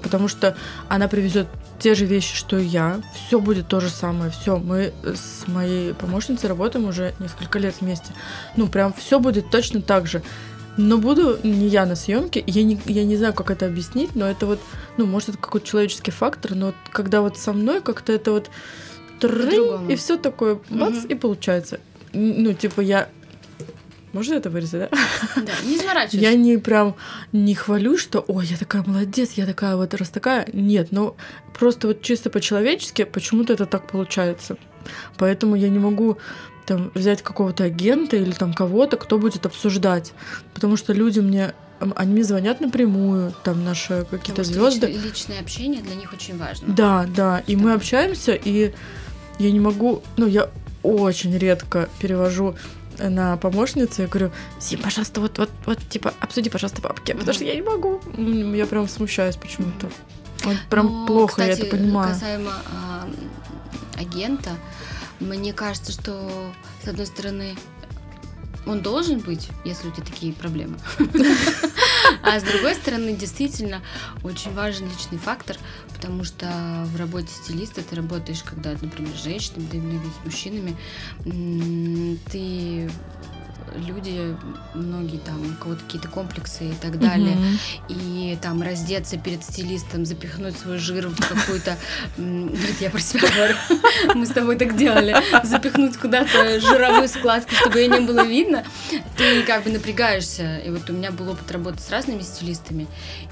[0.03, 0.57] потому что
[0.89, 1.49] она привезет
[1.81, 3.03] те же вещи, что и я.
[3.15, 4.31] Все будет то же самое.
[4.31, 8.15] Все, мы с моей помощницей работаем уже несколько лет вместе.
[8.57, 10.23] Ну, прям все будет точно так же.
[10.79, 14.25] Но буду не я на съемке, я не, я не знаю, как это объяснить, но
[14.25, 14.61] это вот,
[14.97, 18.49] ну, может, это какой-то человеческий фактор, но вот когда вот со мной как-то это вот
[19.29, 21.09] трынь, и все такое, бац, угу.
[21.09, 21.81] и получается.
[22.13, 23.09] Ну, типа, я
[24.15, 24.99] можно это вырезать, да?
[25.43, 26.19] Да, не изворачивайся.
[26.19, 26.95] Я не прям
[27.33, 30.47] не хвалю, что ой, я такая молодец, я такая вот раз такая.
[30.53, 31.17] Нет, ну
[31.59, 34.57] просто вот чисто по-человечески почему-то это так получается.
[35.19, 36.19] Поэтому я не могу
[36.65, 40.13] там взять какого-то агента или там кого-то, кто будет обсуждать.
[40.55, 41.53] Потому что люди мне
[41.97, 44.87] они звонят напрямую, там наши какие-то звезды.
[44.87, 46.73] Личное общение для них очень важно.
[46.73, 47.43] Да, да.
[47.49, 48.73] И мы общаемся, и
[49.39, 50.51] я не могу, ну, я
[50.83, 52.57] очень редко перевожу
[52.99, 57.45] на помощницу, я говорю, Сим, пожалуйста, вот, вот, вот, типа, обсуди, пожалуйста, бабки, потому что
[57.45, 58.01] я не могу.
[58.55, 59.91] Я прям смущаюсь почему-то.
[60.45, 62.13] Вот прям Но, плохо, кстати, я это понимаю.
[62.13, 63.09] касаемо а,
[63.99, 64.51] агента,
[65.21, 66.53] мне кажется, что,
[66.85, 67.57] с одной стороны,
[68.67, 70.77] он должен быть, если у тебя такие проблемы.
[72.23, 73.83] А с другой стороны, действительно,
[74.23, 75.57] очень важен личный фактор,
[75.95, 76.47] потому что
[76.87, 80.77] в работе стилиста ты работаешь, когда, например, с женщинами, да и с мужчинами,
[82.31, 82.91] ты
[83.75, 84.37] люди,
[84.75, 88.33] многие там, у кого-то какие-то комплексы и так далее, mm-hmm.
[88.33, 91.77] и там раздеться перед стилистом, запихнуть свой жир в какую-то,
[92.17, 93.57] говорит, я про себя говорю,
[94.15, 98.65] мы с тобой так делали, запихнуть куда-то жировую складку, чтобы ее не было видно,
[99.17, 102.87] ты как бы напрягаешься, и вот у меня был опыт работы с разными стилистами,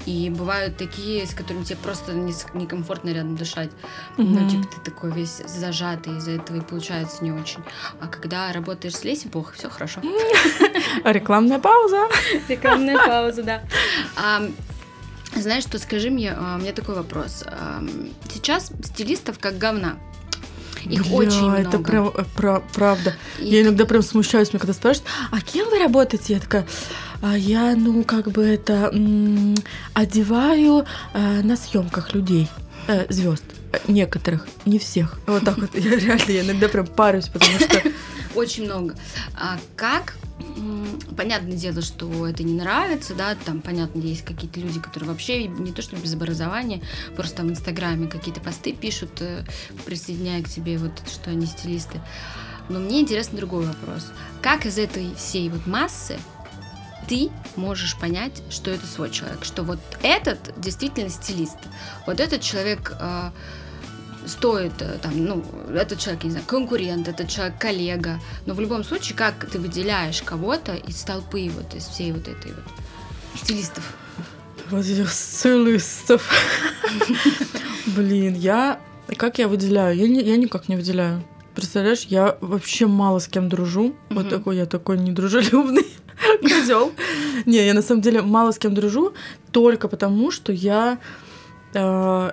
[0.05, 3.69] и бывают такие, с которыми тебе просто некомфортно рядом дышать,
[4.17, 4.23] mm-hmm.
[4.23, 7.63] ну, типа, ты такой весь зажатый, из-за этого и получается не очень,
[7.99, 10.01] а когда работаешь с Лесей, бог, все хорошо.
[11.05, 12.07] Рекламная пауза.
[12.47, 13.61] Рекламная пауза, да.
[15.35, 17.43] Знаешь что, скажи мне, а, у меня такой вопрос.
[18.31, 19.97] Сейчас стилистов как говна.
[20.85, 21.57] Их Бля, очень много.
[21.57, 23.15] это прям э, про, правда.
[23.39, 23.45] И...
[23.45, 26.33] Я иногда прям смущаюсь, мне когда спрашивают, а кем вы работаете?
[26.33, 26.67] Я такая,
[27.21, 29.55] а я, ну, как бы это, м-
[29.93, 32.49] одеваю э, на съемках людей,
[32.87, 33.45] э, звезд.
[33.71, 35.19] Э, некоторых, не всех.
[35.25, 35.69] Вот так вот.
[35.73, 37.81] Я реально я иногда прям парюсь, потому что
[38.35, 38.95] очень много.
[39.35, 40.15] А как
[41.15, 45.71] понятное дело, что это не нравится, да, там, понятно, есть какие-то люди, которые вообще не
[45.71, 46.81] то что без образования,
[47.15, 49.43] просто там в Инстаграме какие-то посты пишут, э,
[49.85, 52.01] присоединяя к себе вот, что они стилисты.
[52.69, 54.11] Но мне интересен другой вопрос.
[54.41, 56.17] Как из этой всей вот массы
[57.07, 61.57] ты можешь понять, что это свой человек, что вот этот действительно стилист,
[62.07, 63.31] вот этот человек э,
[64.25, 68.83] стоит, э, там, ну, этот человек, не знаю, конкурент, этот человек коллега, но в любом
[68.83, 72.63] случае, как ты выделяешь кого-то из толпы, вот из всей вот этой вот
[73.41, 73.83] стилистов?
[74.69, 76.29] Вот этих стилистов.
[77.85, 78.79] Блин, я...
[79.17, 79.95] Как я выделяю?
[79.95, 81.23] Я, не, я никак не выделяю.
[81.55, 83.93] Представляешь, я вообще мало с кем дружу.
[84.09, 85.85] Вот такой я такой недружелюбный
[86.41, 86.91] козел.
[87.45, 89.13] Не, я на самом деле мало с кем дружу,
[89.51, 90.97] только потому, что я
[91.73, 92.31] э,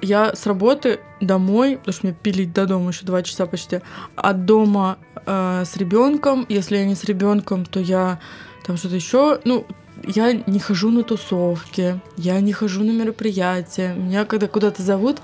[0.00, 3.80] я с работы домой, потому что мне пилить до дома еще два часа почти,
[4.16, 6.46] от дома э, с ребенком.
[6.48, 8.20] Если я не с ребенком, то я
[8.66, 9.40] там что-то еще.
[9.44, 9.66] Ну,
[10.04, 13.94] я не хожу на тусовки, я не хожу на мероприятия.
[13.94, 15.18] Меня когда куда-то зовут,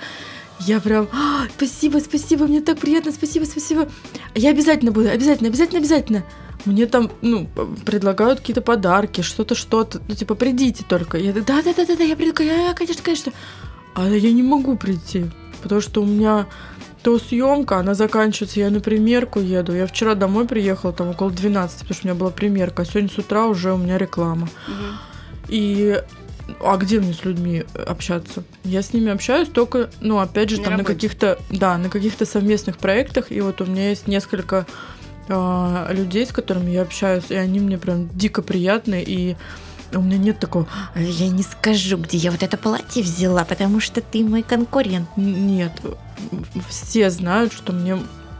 [0.60, 3.88] я прям, а, спасибо, спасибо, мне так приятно, спасибо, спасибо.
[4.34, 6.24] Я обязательно буду, обязательно, обязательно, обязательно.
[6.64, 7.48] Мне там, ну,
[7.84, 10.00] предлагают какие-то подарки, что-то, что-то.
[10.08, 11.18] Ну, типа, придите только.
[11.18, 13.32] Я да, да, да, да, да, я приду, я, конечно, конечно.
[13.94, 15.26] А я не могу прийти,
[15.62, 16.46] потому что у меня
[17.02, 19.74] то съемка, она заканчивается, я на примерку еду.
[19.74, 23.10] Я вчера домой приехала, там около 12, потому что у меня была примерка, а сегодня
[23.10, 24.48] с утра уже у меня реклама.
[24.66, 24.84] Угу.
[25.48, 26.02] И
[26.60, 28.42] а где мне с людьми общаться?
[28.64, 30.88] Я с ними общаюсь только, ну, опять же, не там работе.
[30.88, 33.30] на каких-то, да, на каких-то совместных проектах.
[33.30, 34.66] И вот у меня есть несколько
[35.28, 39.02] э, людей, с которыми я общаюсь, и они мне прям дико приятны.
[39.06, 39.36] И
[39.98, 44.00] у меня нет такого, я не скажу, где я вот это платье взяла, потому что
[44.00, 45.08] ты мой конкурент.
[45.16, 45.72] Нет,
[46.68, 47.98] все знают, что мне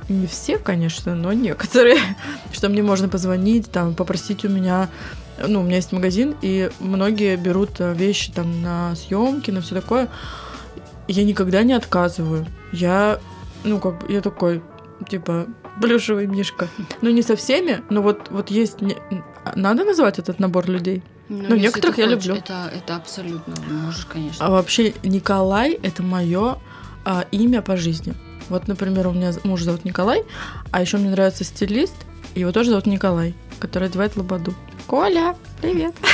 [0.08, 1.98] не все, конечно, но некоторые,
[2.52, 4.88] что мне можно позвонить, там, попросить у меня,
[5.38, 9.74] ну, у меня есть магазин, и многие берут э, вещи там на съемки, на все
[9.74, 10.08] такое.
[11.08, 12.46] Я никогда не отказываю.
[12.72, 13.18] Я,
[13.62, 14.62] ну, как бы, я такой,
[15.08, 15.46] типа,
[15.80, 16.68] плюшевый мишка.
[17.02, 18.78] Ну, не со всеми, но вот, вот есть...
[19.54, 21.02] Надо называть этот набор людей?
[21.28, 22.40] Ну, ну некоторых я хочешь, люблю.
[22.40, 24.44] Это, это абсолютно можешь, конечно.
[24.44, 26.58] А вообще Николай это мое
[27.04, 28.14] а, имя по жизни.
[28.48, 30.22] Вот, например, у меня муж зовут Николай,
[30.70, 31.94] а еще мне нравится стилист,
[32.34, 34.54] его тоже зовут Николай, который одевает лободу.
[34.86, 35.94] Коля, привет.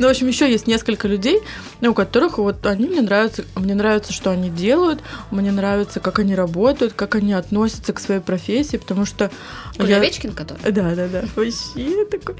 [0.00, 1.40] Ну, в общем, еще есть несколько людей,
[1.82, 6.34] у которых вот они мне нравятся, мне нравится, что они делают, мне нравится, как они
[6.34, 9.30] работают, как они относятся к своей профессии, потому что...
[9.76, 9.96] Коля я...
[9.98, 10.72] Овечкин, который?
[10.72, 12.36] Да, да, да, вообще такой.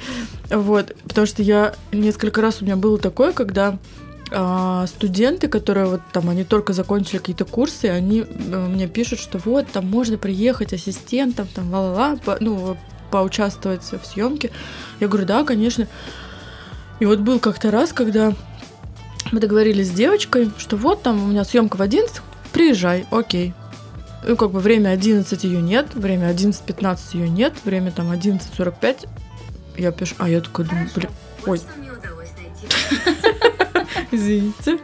[0.48, 3.78] Вот, потому что я несколько раз у меня было такое, когда
[4.30, 9.36] а, студенты, которые вот там, они только закончили какие-то курсы, они э, мне пишут, что
[9.36, 12.78] вот, там можно приехать ассистентом, там, ла-ла-ла, ну,
[13.10, 14.50] поучаствовать в съемке.
[14.98, 15.88] Я говорю, да, конечно.
[17.00, 18.34] И вот был как-то раз, когда
[19.32, 22.20] мы договорились с девочкой, что вот там у меня съемка в 11,
[22.52, 23.54] приезжай, окей.
[24.26, 29.08] ну, как бы время 11 ее нет, время 11.15 ее нет, время там 11.45
[29.78, 31.10] я пишу, а я такая думаю, блин,
[31.46, 31.60] ой,
[34.10, 34.78] извините,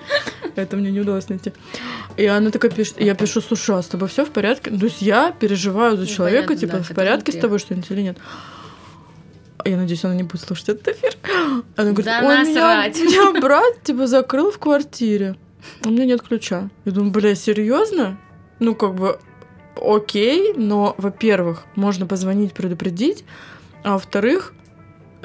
[0.55, 1.53] это мне не удалось найти.
[2.17, 4.71] И она такая пишет, я пишу, слушай, а с тобой все в порядке?
[4.71, 8.19] То есть я переживаю за Ну, человека, типа, в порядке с тобой что-нибудь или нет?
[9.59, 11.15] А Я надеюсь, она не будет слушать этот эфир.
[11.77, 15.37] Она говорит, Да ой, меня, меня брат, типа, закрыл в квартире.
[15.85, 16.71] У меня нет ключа.
[16.85, 18.19] Я думаю, бля, серьезно?
[18.59, 19.19] Ну, как бы,
[19.81, 23.25] окей, но, во-первых, можно позвонить, предупредить,
[23.83, 24.53] а во-вторых,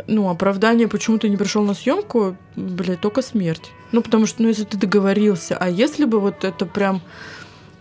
[0.08, 3.72] ну, оправдание, почему ты не пришел на съемку, блядь, только смерть.
[3.92, 7.02] Ну, потому что, ну, если ты договорился, а если бы вот это прям,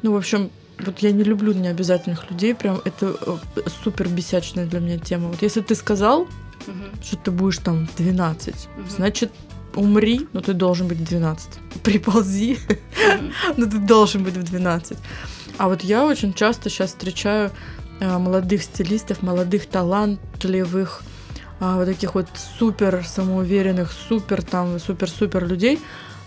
[0.03, 0.51] ну, в общем,
[0.87, 3.15] вот я не люблю необязательных людей, прям это
[3.57, 5.29] э, супер бесячная для меня тема.
[5.29, 6.27] Вот если ты сказал,
[6.67, 6.85] Мгм.
[7.03, 8.91] что ты будешь там в 12, Мгм.
[8.91, 9.33] значит,
[9.75, 11.49] умри, но ты должен быть в 12.
[11.83, 12.59] Приползи,
[13.19, 13.33] Мгм.
[13.57, 14.99] но ты должен быть в 12.
[15.59, 17.51] А вот я очень часто сейчас встречаю
[18.01, 21.03] э, молодых стилистов, молодых талантливых,
[21.61, 22.27] а, вот таких вот
[22.59, 25.79] супер самоуверенных, супер там, супер-супер людей,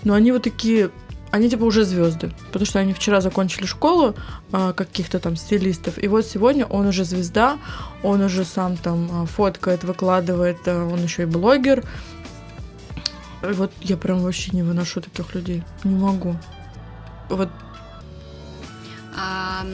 [0.04, 0.92] но они вот такие,
[1.34, 4.16] они типа уже звезды, потому что они вчера закончили школу
[4.52, 7.58] а, каких-то там стилистов, и вот сегодня он уже звезда,
[8.04, 11.84] он уже сам там а, фоткает, выкладывает, а, он еще и блогер.
[13.42, 16.36] И вот я прям вообще не выношу таких людей, не могу.
[17.30, 17.50] Вот
[19.18, 19.66] А,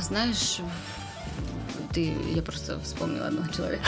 [0.00, 0.60] знаешь,
[1.92, 3.84] ты, я просто вспомнила одного человека.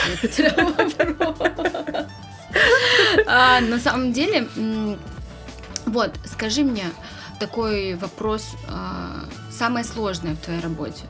[3.27, 4.47] А, На самом деле,
[5.91, 6.85] вот, скажи мне
[7.39, 11.05] такой вопрос, а, самое сложное в твоей работе.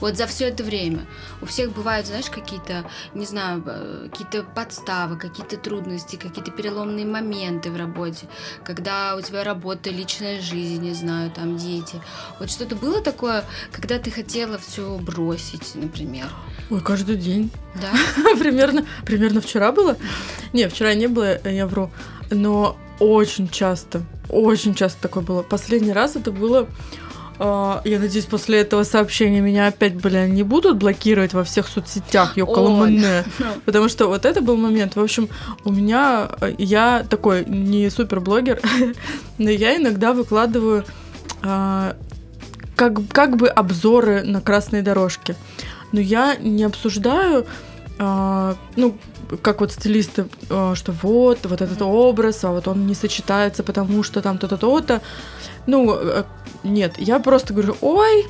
[0.00, 1.06] Вот за все это время
[1.40, 3.62] у всех бывают, знаешь, какие-то, не знаю,
[4.10, 8.26] какие-то подставы, какие-то трудности, какие-то переломные моменты в работе,
[8.64, 12.02] когда у тебя работа, личная жизнь, не знаю, там дети.
[12.40, 16.26] Вот что-то было такое, когда ты хотела все бросить, например,
[16.70, 17.52] Ой, каждый день.
[17.74, 17.92] да?
[18.40, 19.96] примерно, примерно вчера было.
[20.52, 21.92] Не, вчера не было, я вру.
[22.30, 25.42] Но очень часто, очень часто такое было.
[25.42, 26.66] Последний раз это было...
[27.38, 32.36] а, я надеюсь, после этого сообщения меня опять, бля, не будут блокировать во всех соцсетях,
[32.82, 32.90] Ой.
[32.90, 33.24] мне.
[33.64, 34.96] Потому что вот это был момент.
[34.96, 35.28] В общем,
[35.64, 36.28] у меня...
[36.40, 38.60] э, Я такой не суперблогер,
[39.38, 40.84] но я иногда выкладываю
[41.42, 41.96] а,
[42.76, 45.34] как, как бы обзоры на красной дорожке.
[45.90, 47.46] Но я не обсуждаю,
[48.04, 48.96] а, ну,
[49.42, 54.02] как вот стилисты, а, что вот, вот этот образ, а вот он не сочетается, потому
[54.02, 55.00] что там то-то, то-то.
[55.68, 56.24] Ну, э,
[56.64, 58.26] нет, я просто говорю, ой,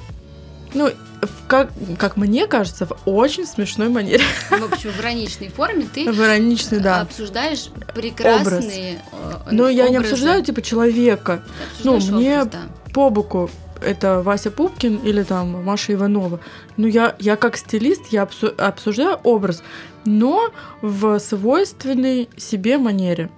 [0.75, 0.91] ну,
[1.23, 4.23] в как, как мне кажется, в очень смешной манере.
[4.51, 7.01] В общем, в ироничной форме ты В ироничной, да.
[7.01, 10.13] обсуждаешь прекрасные э, Но я не образы.
[10.15, 11.43] обсуждаю, типа, человека.
[11.83, 12.93] Ну, мне- образ, да.
[12.93, 13.49] по боку
[13.85, 16.41] это Вася Пупкин или там Маша Иванова.
[16.77, 19.63] Ну, я, я как стилист, я обсу- обсуждаю образ,
[20.05, 23.31] но в свойственной себе манере.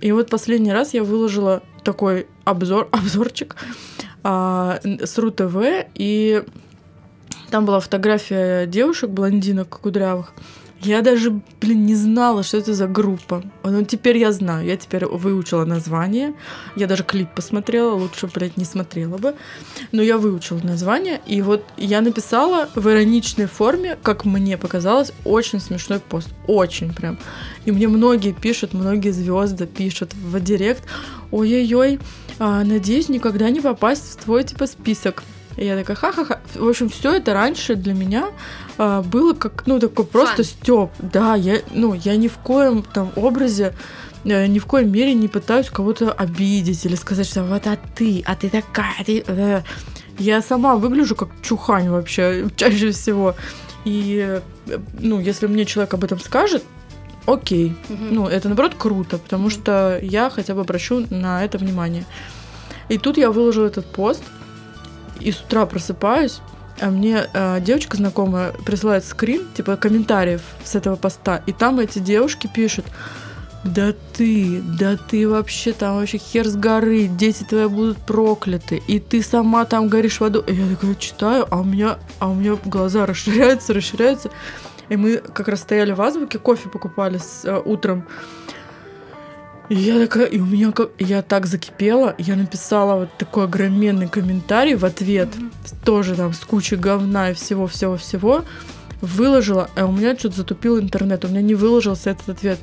[0.00, 3.56] И вот последний раз я выложила такой обзор, обзорчик
[4.24, 6.42] а, с РУ-ТВ, и
[7.50, 10.32] там была фотография девушек, блондинок кудрявых.
[10.84, 13.42] Я даже, блин, не знала, что это за группа.
[13.62, 14.66] Ну, теперь я знаю.
[14.66, 16.34] Я теперь выучила название.
[16.74, 17.94] Я даже клип посмотрела.
[17.94, 19.34] Лучше, блядь, не смотрела бы.
[19.92, 21.20] Но я выучила название.
[21.24, 26.30] И вот я написала в ироничной форме, как мне показалось, очень смешной пост.
[26.48, 27.16] Очень прям.
[27.64, 30.82] И мне многие пишут, многие звезды пишут в директ.
[31.30, 32.00] Ой-ой-ой,
[32.40, 35.22] а, надеюсь, никогда не попасть в твой, типа, список.
[35.56, 36.40] И я такая, ха-ха-ха.
[36.54, 38.30] В общем, все это раньше для меня
[38.84, 40.44] а, было как, ну, такой просто Фан.
[40.44, 40.90] стёб.
[40.98, 43.74] Да, я, ну, я ни в коем там образе
[44.24, 48.24] э, ни в коем мере не пытаюсь кого-то обидеть или сказать, что вот а ты,
[48.26, 49.62] а ты такая, ты, э».
[50.18, 53.36] Я сама выгляжу как чухань вообще чаще всего.
[53.84, 56.64] И, э, ну, если мне человек об этом скажет,
[57.24, 57.76] окей.
[57.88, 58.14] Мгм.
[58.14, 62.04] Ну, это наоборот круто, потому что я хотя бы обращу на это внимание.
[62.88, 64.24] И тут я выложила этот пост,
[65.20, 66.40] и с утра просыпаюсь,
[66.90, 72.48] мне э, девочка знакомая присылает скрин, типа комментариев с этого поста, и там эти девушки
[72.52, 72.86] пишут,
[73.64, 78.98] да ты, да ты вообще там вообще хер с горы, дети твои будут прокляты, и
[78.98, 80.40] ты сама там горишь в аду.
[80.40, 84.30] И я такая читаю, а у меня, а у меня глаза расширяются, расширяются.
[84.88, 88.04] И мы как раз стояли в азбуке, кофе покупали с, э, утром.
[89.72, 94.06] И я такая, и у меня как, я так закипела, я написала вот такой огроменный
[94.06, 95.30] комментарий в ответ,
[95.82, 98.44] тоже там с кучей говна и всего-всего-всего,
[99.00, 102.58] выложила, а у меня что-то затупил интернет, у меня не выложился этот ответ.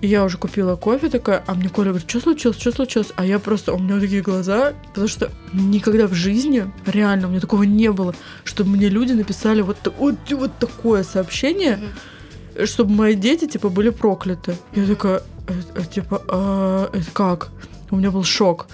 [0.00, 3.12] И я уже купила кофе такая, а мне Коля говорит, что случилось, что случилось?
[3.16, 7.40] А я просто, у меня такие глаза, потому что никогда в жизни, реально, у меня
[7.40, 12.19] такого не было, чтобы мне люди написали вот, вот, вот такое сообщение, mm-hmm.
[12.64, 14.56] Чтобы мои дети, типа, были прокляты.
[14.74, 17.48] Я такая, э, типа, а, это как?
[17.90, 18.66] У меня был шок.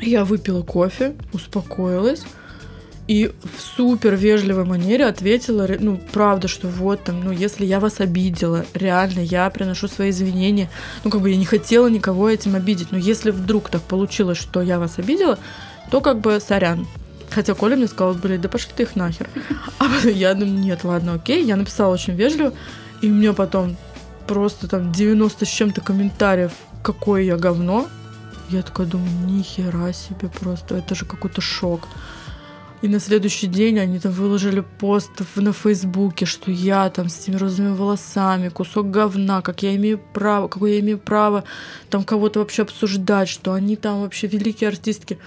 [0.00, 2.24] Я выпила кофе, успокоилась,
[3.08, 8.00] и в супер вежливой манере ответила, ну, правда, что вот там, ну, если я вас
[8.00, 10.70] обидела, реально, я приношу свои извинения.
[11.04, 12.92] Ну, как бы я не хотела никого этим обидеть.
[12.92, 15.38] Но если вдруг так получилось, что я вас обидела,
[15.90, 16.86] то как бы сорян.
[17.30, 19.28] Хотя Коля мне сказал, блин, да пошли ты их нахер.
[19.78, 21.44] А я думаю, нет, ладно, окей.
[21.44, 22.52] Я написала очень вежливо,
[23.02, 23.76] и меня потом
[24.26, 27.88] просто там 90 с чем-то комментариев, какое я говно.
[28.50, 31.86] Я такая думаю, нихера себе просто, это же какой-то шок.
[32.80, 37.36] И на следующий день они там выложили пост на Фейсбуке, что я там с теми
[37.36, 41.42] розовыми волосами, кусок говна, как я имею право, какое я имею право
[41.90, 45.18] там кого-то вообще обсуждать, что они там вообще великие артистки.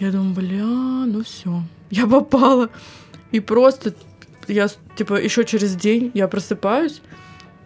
[0.00, 2.70] Я думаю, бля, ну все, я попала.
[3.32, 3.94] И просто
[4.48, 7.02] я, типа, еще через день я просыпаюсь,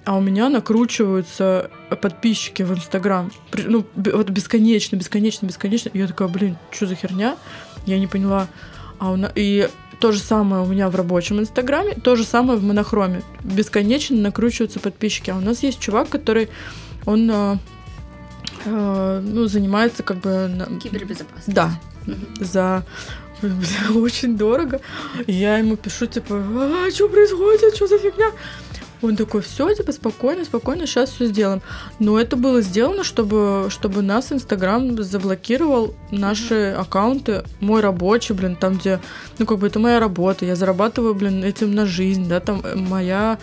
[0.05, 1.71] а у меня накручиваются
[2.03, 3.31] подписчики в Инстаграм.
[3.55, 5.91] Ну, вот бесконечно, бесконечно, бесконечно.
[5.95, 7.37] И я такая, блин, что за херня?
[7.87, 8.49] Я не поняла.
[8.99, 9.33] А у нас...
[9.37, 9.69] И
[10.01, 13.23] то же самое у меня в рабочем инстаграме, то же самое в монохроме.
[13.43, 15.31] Бесконечно накручиваются подписчики.
[15.31, 16.51] А у нас есть чувак, который,
[17.07, 17.57] он э,
[18.67, 20.51] э, ну, занимается как бы...
[20.83, 21.55] Кибербезопасностью.
[21.55, 21.71] Да.
[22.41, 22.85] За
[23.95, 24.81] очень дорого.
[25.27, 28.31] И я ему пишу, типа, а, что происходит, что за фигня?
[29.03, 31.61] Он такой, все, типа, спокойно, спокойно, сейчас все сделаем.
[31.99, 36.75] Но это было сделано, чтобы, чтобы нас Инстаграм заблокировал наши mm-hmm.
[36.75, 39.01] аккаунты, мой рабочий, блин, там, где,
[39.39, 42.77] ну, как бы это моя работа, я зарабатываю, блин, этим на жизнь, да, там э,
[42.77, 43.39] моя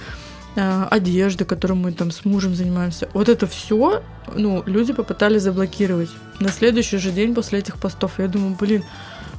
[0.55, 3.09] э, одежда, которой мы там с мужем занимаемся.
[3.13, 6.09] Вот это все, ну, люди попытались заблокировать.
[6.39, 8.83] На следующий же день после этих постов я думаю, блин,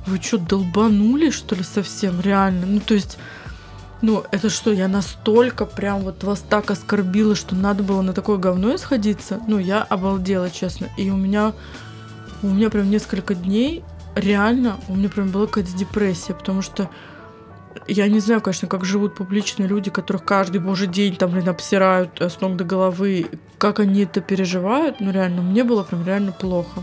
[0.07, 2.66] вы что, долбанули, что ли, совсем, реально?
[2.66, 3.18] Ну, то есть
[4.03, 8.37] ну, это что, я настолько прям вот вас так оскорбила, что надо было на такое
[8.37, 9.40] говно исходиться?
[9.46, 10.88] Ну, я обалдела, честно.
[10.96, 11.53] И у меня,
[12.42, 13.85] у меня прям несколько дней
[14.16, 16.90] реально, у меня прям была какая-то депрессия, потому что
[17.89, 22.21] я не знаю, конечно, как живут публичные люди, которых каждый божий день там, блин, обсирают
[22.21, 23.27] с ног до головы,
[23.59, 26.83] как они это переживают, ну реально, мне было прям реально плохо.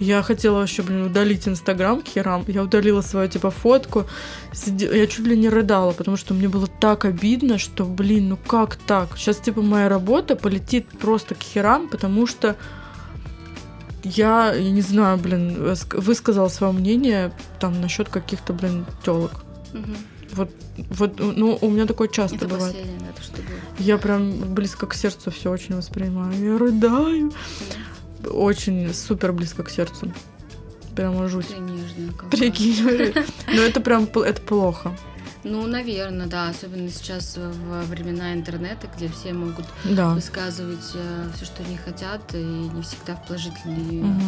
[0.00, 2.44] Я хотела вообще, блин, удалить Инстаграм к херам.
[2.46, 4.06] Я удалила свою, типа, фотку.
[4.66, 8.76] Я чуть ли не рыдала, потому что мне было так обидно, что, блин, ну как
[8.76, 9.16] так?
[9.16, 12.54] Сейчас, типа, моя работа полетит просто к херам, потому что
[14.04, 19.32] я, я не знаю, блин, высказала свое мнение там насчет каких-то, блин, телок.
[19.72, 19.92] Угу.
[20.32, 20.50] Вот,
[20.90, 22.76] вот, ну, у меня такое часто это бывает.
[23.10, 23.58] Это что было.
[23.78, 26.32] Я прям близко к сердцу все очень воспринимаю.
[26.38, 27.32] Я рыдаю.
[28.20, 30.12] Да очень супер близко к сердцу.
[30.94, 31.54] Прямо жуть.
[32.30, 32.82] Прикинь.
[33.46, 34.96] Но это прям это плохо.
[35.44, 40.10] Ну, наверное, да, особенно сейчас во времена интернета, где все могут да.
[40.10, 44.20] высказывать э, все, что они хотят, и не всегда в положительной угу.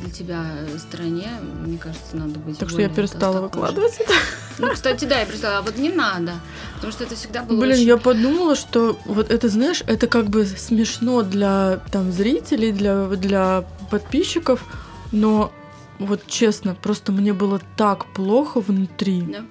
[0.00, 0.44] для тебя
[0.78, 1.28] стороне.
[1.64, 2.58] Мне кажется, надо быть.
[2.58, 4.12] Так что я перестала выкладывать это.
[4.58, 6.32] Ну, кстати, да, я перестала, а вот не надо,
[6.74, 7.60] потому что это всегда было.
[7.60, 7.86] Блин, очень...
[7.86, 13.64] я подумала, что вот это, знаешь, это как бы смешно для там зрителей, для для
[13.90, 14.64] подписчиков,
[15.12, 15.52] но
[16.00, 19.22] вот честно, просто мне было так плохо внутри.
[19.22, 19.44] Да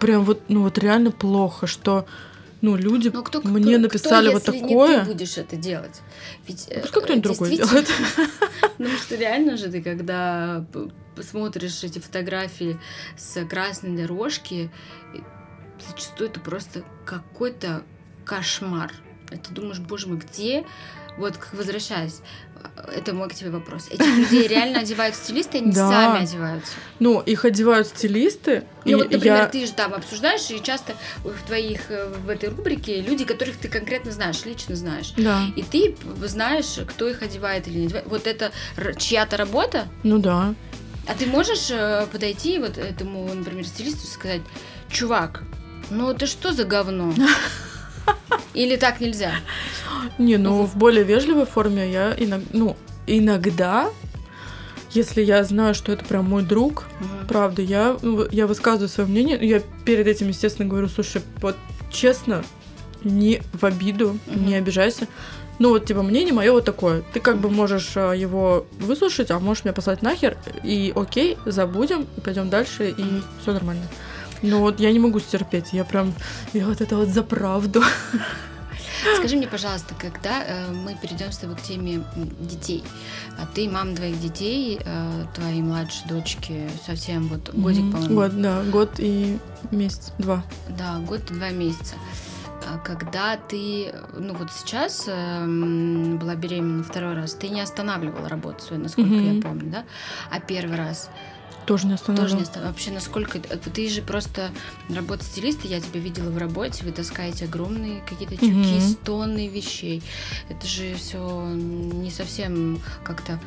[0.00, 2.06] прям вот, ну вот реально плохо, что
[2.64, 4.98] ну, люди Но кто, мне кто, написали кто, вот такое.
[5.00, 6.00] Не ты будешь это делать.
[6.46, 7.88] Ведь, ну, Пускай кто-нибудь другой делает.
[8.78, 10.64] Ну, что реально же ты, когда
[11.20, 12.78] смотришь эти фотографии
[13.16, 14.70] с красной дорожки,
[15.88, 17.82] зачастую это просто какой-то
[18.24, 18.92] кошмар.
[19.30, 20.64] И ты думаешь, боже мой, где
[21.18, 22.20] вот возвращаясь,
[22.92, 23.88] это мой к тебе вопрос.
[23.88, 25.88] Этих людей реально одевают стилисты, они да.
[25.88, 26.72] сами одеваются.
[26.98, 28.64] Ну, их одевают стилисты.
[28.84, 29.46] Ну, вот, например, я...
[29.46, 33.68] ты же там обсуждаешь, и часто в твоих, э, в этой рубрике люди, которых ты
[33.68, 35.12] конкретно знаешь, лично знаешь.
[35.16, 35.42] Да.
[35.56, 38.06] И ты знаешь, кто их одевает или не одевает.
[38.06, 38.52] Вот это
[38.96, 39.86] чья-то работа?
[40.02, 40.54] Ну да.
[41.06, 44.42] А ты можешь э, подойти вот этому, например, стилисту и сказать,
[44.88, 45.42] чувак,
[45.90, 47.12] ну это что за говно?
[48.54, 49.32] Или так нельзя?
[50.18, 52.76] Не, ну в более вежливой форме я иногда, ну,
[53.06, 53.90] иногда,
[54.92, 57.08] если я знаю, что это прям мой друг, угу.
[57.28, 61.56] правда, я, ну, я высказываю свое мнение, я перед этим, естественно, говорю, слушай, вот
[61.90, 62.44] честно,
[63.02, 64.38] не в обиду, угу.
[64.38, 65.08] не обижайся.
[65.58, 67.02] Ну вот, типа, мнение мое вот такое.
[67.12, 72.06] Ты как бы можешь а, его выслушать, а можешь меня послать нахер, и окей, забудем,
[72.16, 73.84] и пойдем дальше, и все нормально.
[74.42, 76.12] Но вот я не могу стерпеть, я прям,
[76.52, 77.82] я вот это вот за правду.
[79.18, 82.02] Скажи мне, пожалуйста, когда э, мы перейдем с тобой к теме
[82.40, 82.82] детей,
[83.38, 88.14] а ты мама двоих детей, э, твоей младшей дочки совсем вот годик, по-моему.
[88.14, 89.38] Год, да, год и
[89.70, 90.42] месяц, два.
[90.70, 91.96] Да, год и два месяца.
[92.66, 95.44] А когда ты, ну вот сейчас э,
[96.18, 99.36] была беременна второй раз, ты не останавливала работу свою, насколько Мгм.
[99.36, 99.84] я помню, да?
[100.30, 101.10] А первый раз
[101.66, 102.26] Тоже не останавливал.
[102.28, 102.72] тоже не останавливала.
[102.72, 103.38] Вообще, насколько...
[103.40, 104.50] Ты же просто
[104.94, 110.02] работа стилиста, я тебя видела в работе, вы таскаете огромные какие-то тюки с тонной вещей.
[110.48, 113.40] Это же все не совсем как-то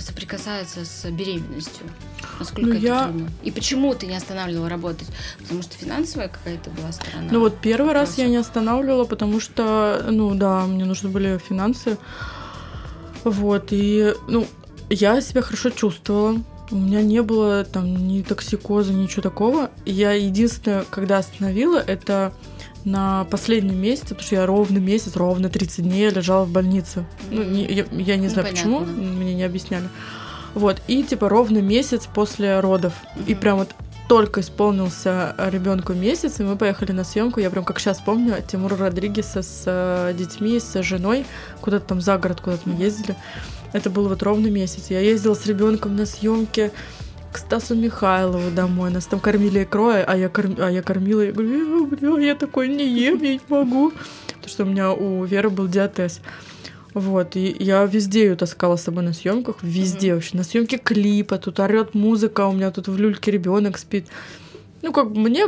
[0.00, 1.86] соприкасается с беременностью.
[2.38, 3.30] Насколько Ну, это я- трудно?
[3.42, 5.08] И почему ты не останавливала работать?
[5.38, 7.28] Потому что финансовая какая-то была сторона.
[7.30, 11.96] Ну вот первый раз я не останавливала, потому что, ну да, мне нужны были финансы.
[13.24, 14.46] Вот, и, ну,
[14.88, 16.40] я себя хорошо чувствовала.
[16.70, 19.70] У меня не было там ни токсикоза, ничего такого.
[19.84, 22.32] Я единственное, когда остановила, это
[22.84, 27.04] на последнем месяце, потому что я ровно месяц, ровно 30 дней я лежала в больнице.
[27.30, 29.02] Ну, не- я, я не Ну, знаю почему, понятно.
[29.02, 29.88] мне не объясняли.
[30.54, 32.94] Вот, и типа ровно месяц после родов.
[33.26, 33.40] И Мгм.
[33.40, 33.68] прям вот
[34.08, 37.40] только исполнился ребенку месяц, и мы поехали на съемку.
[37.40, 41.26] Я прям как сейчас помню Тимура Родригеса с э, детьми, с женой,
[41.60, 43.16] куда-то там за город, куда-то мы ездили.
[43.76, 44.86] Это был вот ровно месяц.
[44.88, 46.72] Я ездила с ребенком на съемки
[47.30, 48.90] к Стасу Михайлову домой.
[48.90, 51.20] Нас там кормили икрой, а я, корм- а я кормила.
[51.20, 53.92] Я говорю, «Э, бля, я такой не ем, я не могу.
[54.28, 56.20] Потому что у меня у Веры был диатез.
[56.94, 60.14] Вот, и я везде ее таскала с собой на съемках, везде Мгм.
[60.16, 60.36] вообще.
[60.38, 64.06] На съемке клипа, тут орет музыка, у меня тут в люльке ребенок спит.
[64.80, 65.44] Ну, как бы мне,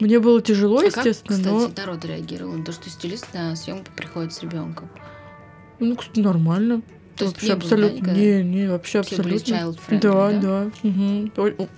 [0.00, 3.54] мне было тяжело, А как, естественно, кстати, но народ реагировал на то, что стилист на
[3.54, 4.88] съемку приходит с ребенком?
[5.78, 6.82] ну, кстати, нормально.
[7.18, 8.10] То есть вообще абсолютно.
[8.12, 9.74] не, не, вообще абсолютно.
[9.90, 10.40] Да, да?
[10.40, 10.70] да.
[11.36, 11.68] о,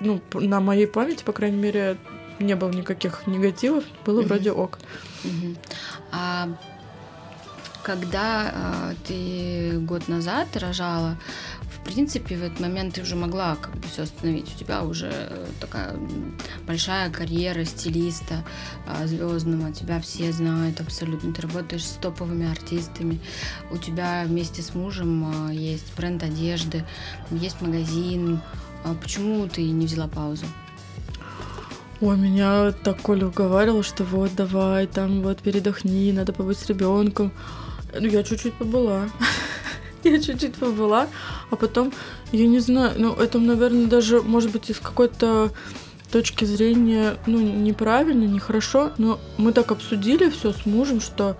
[0.00, 1.96] Ну, на моей памяти, по крайней мере,
[2.38, 4.28] не было никаких негативов, было Мгм.
[4.28, 4.78] вроде ок.
[5.24, 5.56] Мгм.
[6.12, 6.48] А
[7.82, 11.16] когда а, ты год назад рожала,
[11.92, 14.54] принципе, в этот момент ты уже могла как бы все остановить.
[14.54, 15.96] У тебя уже э, такая
[16.66, 18.44] большая карьера стилиста
[19.04, 21.32] звездного, тебя все знают абсолютно.
[21.32, 23.20] Ты работаешь с топовыми артистами.
[23.70, 26.84] У тебя вместе с мужем а, есть бренд одежды,
[27.30, 28.40] есть магазин.
[28.84, 30.46] А Почему ты не взяла паузу?
[32.00, 37.32] Ой, меня так Коля уговаривал, что вот давай, там вот передохни, надо побыть с ребенком.
[37.98, 39.08] Ну, я чуть-чуть побыла.
[40.08, 41.08] Я чуть-чуть побыла,
[41.50, 41.92] а потом,
[42.32, 45.50] я не знаю, ну, это, наверное, даже, может быть, из какой-то
[46.10, 51.36] точки зрения, ну, неправильно, нехорошо, но мы так обсудили все с мужем, что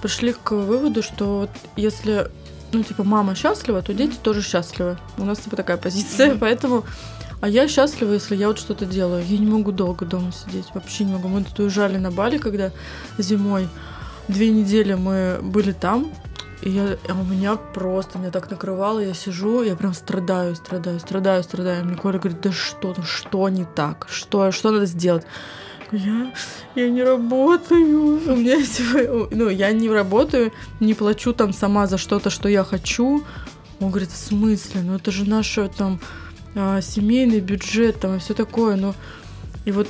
[0.00, 2.30] пришли к выводу, что вот если,
[2.72, 4.98] ну, типа, мама счастлива, то дети тоже счастливы.
[5.18, 6.84] У нас, типа, такая позиция, поэтому
[7.42, 9.24] а я счастлива, если я вот что-то делаю.
[9.26, 11.26] Я не могу долго дома сидеть, вообще не могу.
[11.26, 12.70] Мы тут уезжали на Бали, когда
[13.18, 13.68] зимой
[14.28, 16.12] две недели мы были там,
[16.62, 21.00] и я, а у меня просто, меня так накрывало, я сижу, я прям страдаю, страдаю,
[21.00, 21.84] страдаю, страдаю.
[21.84, 25.24] Мне Коля говорит, да что, ну что не так, что, что надо сделать?
[25.90, 26.32] Я,
[26.74, 28.56] я не работаю, у меня
[29.30, 33.24] ну, я не работаю, не плачу там сама за что-то, что я хочу.
[33.78, 34.82] Он говорит, в смысле?
[34.82, 36.00] Ну это же наше там
[36.54, 38.94] а, семейный бюджет там и все такое, но
[39.64, 39.88] и вот,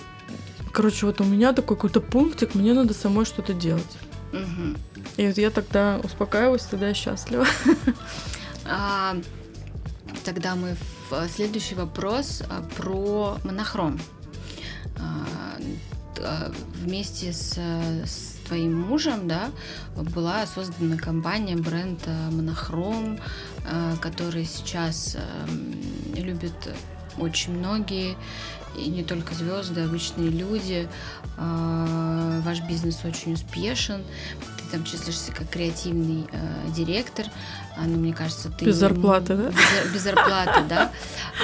[0.72, 3.98] короче, вот у меня такой какой-то пунктик, мне надо самой что-то делать.
[4.32, 4.76] Мгм.
[5.16, 7.46] И вот я тогда успокаиваюсь, тогда я счастлива.
[8.64, 9.16] А,
[10.24, 10.76] тогда мы
[11.10, 14.00] в следующий вопрос а, про монохром.
[14.98, 15.58] А,
[16.20, 19.50] а, вместе с, с твоим мужем, да,
[19.96, 23.18] была создана компания, бренд э, Монохром,
[24.00, 25.74] который сейчас эм,
[26.14, 26.74] любят
[27.18, 28.16] очень многие,
[28.76, 30.88] и не только звезды, обычные люди.
[31.36, 34.02] А, Ваш бизнес очень успешен.
[34.72, 37.26] Там числишься как креативный э, директор.
[37.76, 38.64] А, ну, мне кажется, ты...
[38.64, 39.50] Без зарплаты, да?
[39.50, 40.90] Без, без зарплаты, да.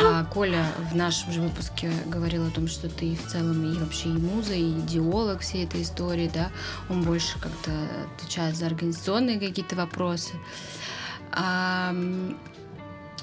[0.03, 4.09] А Коля в нашем же выпуске говорил о том, что ты в целом и вообще
[4.09, 6.51] и муза, и идеолог всей этой истории, да.
[6.89, 7.71] Он больше как-то
[8.17, 10.33] отвечает за организационные какие-то вопросы.
[11.33, 11.95] А,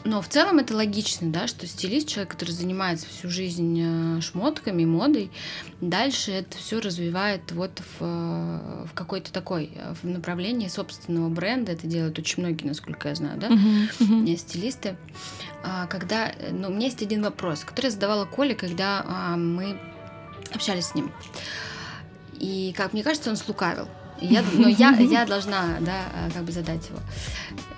[0.05, 4.85] но в целом это логично, да, что стилист, человек, который занимается всю жизнь э, шмотками,
[4.85, 5.31] модой,
[5.81, 11.71] дальше это все развивает вот в, э, в какой-то такой, э, в направлении собственного бренда.
[11.71, 13.49] Это делают очень многие, насколько я знаю, да,
[13.99, 14.95] не стилисты.
[15.63, 19.79] А, Когда, ну, у меня есть один вопрос, который я задавала Коле, когда а, мы
[20.53, 21.11] общались с ним.
[22.39, 23.87] И, как мне кажется, он слукавил.
[24.21, 26.99] Я, но я, я должна, да, а, как бы задать его.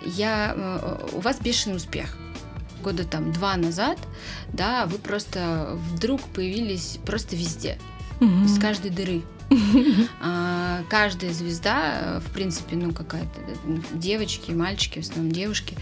[0.05, 2.15] Я, э, у вас бешеный успех.
[2.83, 3.97] Года там два назад,
[4.53, 7.77] да, вы просто вдруг появились просто везде,
[8.19, 8.45] Мгм.
[8.45, 9.23] из каждой дыры.
[10.21, 13.39] А, каждая звезда, в принципе, ну какая-то
[13.93, 15.75] девочки, мальчики, в основном девушки,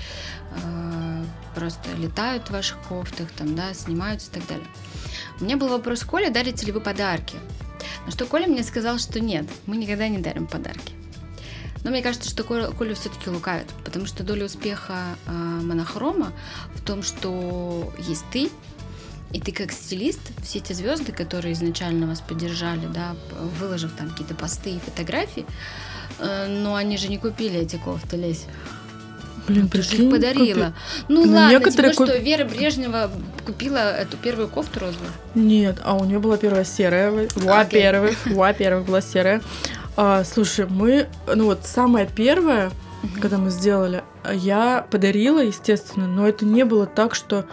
[0.64, 1.24] а,
[1.56, 4.68] просто летают в ваших кофтах, там, да, снимаются и так далее.
[5.40, 7.36] У меня был вопрос Коля, дарите ли вы подарки?
[8.06, 10.94] На что Коля мне сказал, что нет, мы никогда не дарим подарки.
[11.84, 16.34] Но мне кажется, что Коля, все-таки лукавит, потому что доля успеха э, монохрома
[16.74, 18.50] в том, что есть ты,
[19.32, 23.16] и ты как стилист, все эти звезды, которые изначально вас поддержали, да,
[23.60, 25.46] выложив там какие-то посты и фотографии,
[26.18, 28.46] э, но они же не купили эти кофты, Лесь.
[29.48, 30.66] Блин, ты же их подарила.
[30.66, 31.06] Купи...
[31.08, 32.08] Ну, ну ладно, некоторые тебе куп...
[32.08, 33.12] что, Вера Брежнева
[33.46, 35.12] купила эту первую кофту розовую?
[35.36, 37.12] Нет, а у нее была первая серая.
[37.36, 38.34] Во-первых, okay.
[38.34, 39.42] во-первых, была серая.
[39.98, 43.20] А, слушай, мы, ну вот самое первое, mm-hmm.
[43.22, 47.46] когда мы сделали, я подарила, естественно, но это не было так, что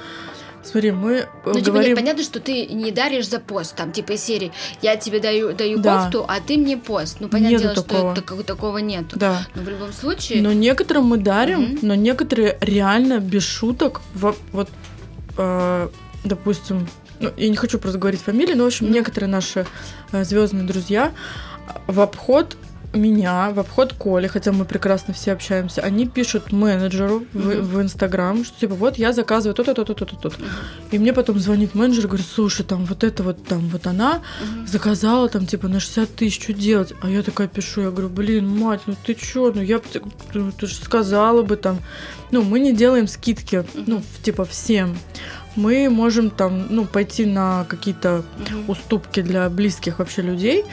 [0.65, 1.65] Смотри, мы ну, говорим...
[1.65, 5.53] типа, нет, понятно, что ты не даришь за пост, там, типа, серии, я тебе даю,
[5.55, 6.05] даю да.
[6.05, 7.17] кофту, а ты мне пост.
[7.21, 8.17] Ну, понятное нету дело, такого.
[8.17, 9.19] что так, такого нету.
[9.19, 9.47] Да.
[9.55, 10.43] Но в любом случае...
[10.43, 11.79] Но некоторым мы дарим, угу.
[11.83, 14.69] но некоторые реально без шуток, вот, вот
[15.37, 15.89] э,
[16.25, 16.89] допустим,
[17.21, 18.95] ну, я не хочу просто говорить фамилии, но, в общем, угу.
[18.95, 19.67] некоторые наши
[20.13, 21.13] э, звездные друзья,
[21.87, 22.57] в обход
[22.93, 28.45] меня, в обход Коли, хотя мы прекрасно все общаемся, они пишут менеджеру в, в Инстаграм,
[28.45, 30.37] что типа вот я заказываю то-то, то-то, то-то, то-то.
[30.91, 34.23] И мне потом звонит менеджер и говорит, слушай, там вот это вот, там вот она
[34.67, 36.93] заказала там типа на 60 тысяч, что делать?
[37.03, 40.01] А я такая пишу, я говорю, блин, мать, ну ты чё, ну я, ты,
[40.33, 41.79] ты же сказала бы там.
[42.31, 44.97] Ну, мы не делаем скидки, ну, типа всем
[45.57, 48.23] мы можем там, ну, пойти на какие-то
[48.69, 50.65] уступки для близких вообще людей,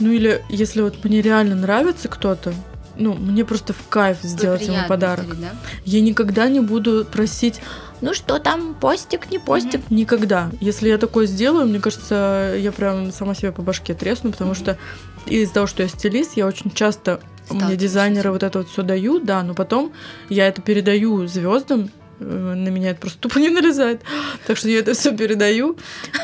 [0.00, 2.52] ну или если вот мне реально нравится кто-то,
[2.96, 5.26] ну, мне просто в кайф сделать ему подарок.
[5.26, 5.50] Дарить, да?
[5.84, 7.60] Я никогда не буду просить,
[8.00, 9.94] ну что там, постик, не постик, mm-hmm.
[9.94, 10.50] никогда.
[10.60, 14.54] Если я такое сделаю, мне кажется, я прям сама себе по башке тресну, потому mm-hmm.
[14.54, 14.78] что
[15.26, 17.20] из-за того, что я стилист, я очень часто
[17.50, 19.92] мне дизайнеры вот это вот все дают, да, но потом
[20.28, 24.02] я это передаю звездам, на меня это просто тупо не налезает.
[24.46, 25.76] Так что я это все передаю,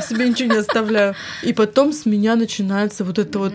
[0.09, 1.15] себе ничего не оставляю.
[1.43, 3.55] И потом с меня начинается вот это вот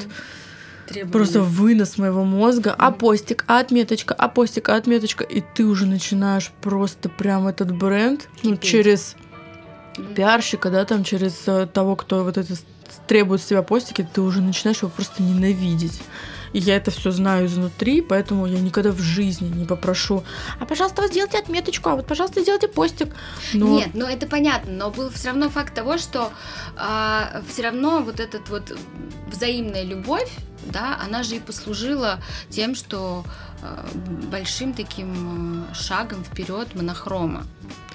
[1.12, 2.76] просто вынос моего мозга.
[2.78, 5.24] А постик, а отметочка, а постик, а отметочка.
[5.24, 9.16] И ты уже начинаешь просто прям этот бренд ну, через
[10.16, 12.54] пиарщика, да, там через э, того, кто вот это
[13.08, 16.02] требует с тебя постики, ты уже начинаешь его просто ненавидеть.
[16.56, 20.24] И я это все знаю изнутри, поэтому я никогда в жизни не попрошу,
[20.58, 23.14] а пожалуйста, вот сделайте отметочку, а вот пожалуйста, сделайте постик.
[23.54, 23.78] Но...
[23.78, 26.32] Нет, ну это понятно, но был все равно факт того, что
[26.78, 28.72] а, все равно вот этот вот
[29.28, 30.32] взаимная любовь,
[30.72, 33.26] да, она же и послужила тем, что
[33.62, 33.86] а,
[34.32, 37.46] большим таким шагом вперед монохрома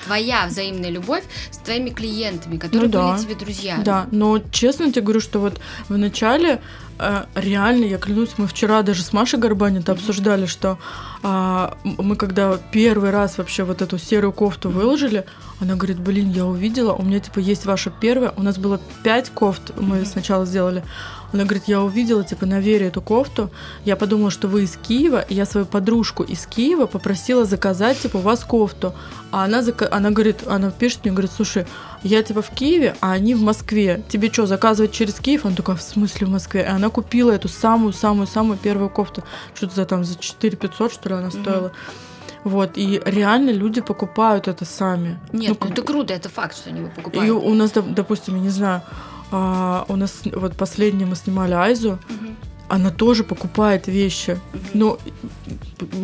[0.05, 3.13] твоя взаимная любовь с твоими клиентами, которые ну, да.
[3.13, 3.79] были тебе друзья.
[3.85, 6.61] Да, но честно тебе говорю, что вот в начале
[6.99, 9.93] э, реально, я клянусь, мы вчера даже с Машей Горбанин mm-hmm.
[9.93, 10.79] обсуждали, что
[11.23, 15.25] э, мы когда первый раз вообще вот эту серую кофту выложили,
[15.61, 19.31] она говорит, блин, я увидела, у меня типа есть ваша первая, у нас было пять
[19.31, 20.07] кофт, мы mm-hmm.
[20.07, 20.85] сначала сделали,
[21.33, 23.51] она говорит, я увидела, типа, на Вере эту кофту,
[23.85, 28.19] я подумала, что вы из Киева, и я свою подружку из Киева попросила заказать, типа,
[28.19, 28.95] у вас кофту.
[29.31, 29.89] А она, зак...
[29.91, 31.67] она говорит, она пишет мне, говорит, слушай,
[32.03, 34.03] я типа в Киеве, а они в Москве.
[34.09, 35.45] Тебе что, заказывать через Киев?
[35.45, 36.63] Он такой, в смысле в Москве?
[36.63, 39.23] И она купила эту самую-самую-самую первую кофту.
[39.55, 41.69] Что-то за там за 4 500, что ли, она стоила.
[41.69, 42.11] Mm-hmm.
[42.45, 45.21] Вот, и реально люди покупают это сами.
[45.33, 47.29] Нет, ну, ну это круто, это факт, что они его покупают.
[47.29, 48.83] И у нас, допустим, я не знаю,
[49.31, 51.93] а, у нас вот последнее мы снимали Айзу.
[51.93, 52.35] Угу.
[52.69, 54.31] Она тоже покупает вещи.
[54.31, 54.61] Угу.
[54.75, 54.99] Ну,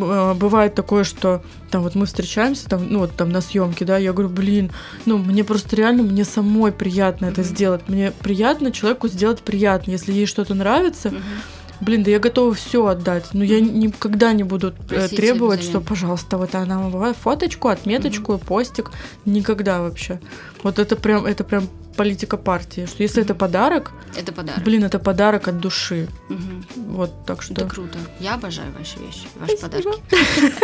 [0.01, 3.97] а, бывает такое, что там вот мы встречаемся, там, ну вот там на съемке, да,
[3.97, 4.71] я говорю, блин,
[5.05, 7.31] ну мне просто реально, мне самой приятно mm-hmm.
[7.31, 7.81] это сделать.
[7.87, 9.91] Мне приятно человеку сделать приятно.
[9.91, 14.43] Если ей что-то нравится, mm-hmm блин, да я готова все отдать, но я никогда не
[14.43, 18.45] буду э, Просите требовать, что, пожалуйста, вот она фоточку, отметочку, угу.
[18.45, 18.91] постик,
[19.25, 20.19] никогда вообще.
[20.63, 24.63] Вот это прям, это прям политика партии, что если это подарок, это подарок.
[24.63, 26.07] Блин, это подарок от души.
[26.29, 26.83] Угу.
[26.93, 27.53] Вот так что.
[27.53, 27.97] Это круто.
[28.19, 29.91] Я обожаю ваши вещи, ваши Спасибо.
[29.91, 30.53] подарки.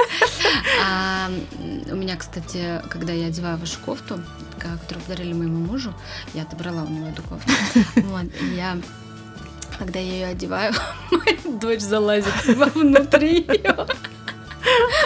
[0.86, 1.30] А,
[1.91, 4.20] у меня, кстати, когда я одеваю вашу кофту,
[4.59, 5.93] которую подарили моему мужу,
[6.34, 7.51] я отобрала у него эту кофту.
[8.55, 8.78] Я
[9.78, 10.74] когда я ее одеваю,
[11.11, 13.88] моя дочь залазит внутри ее.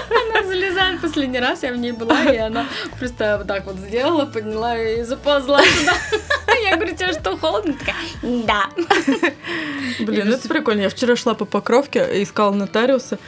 [0.09, 2.67] Она залезает последний раз, я в ней была, и она
[2.99, 5.93] просто вот так вот сделала, подняла и заползла сюда.
[6.63, 7.73] Я говорю, тебе что, холодно?
[7.73, 7.95] Такая,
[8.45, 8.69] да.
[9.99, 10.81] Блин, это прикольно.
[10.81, 13.19] Я вчера шла по покровке, искала нотариуса,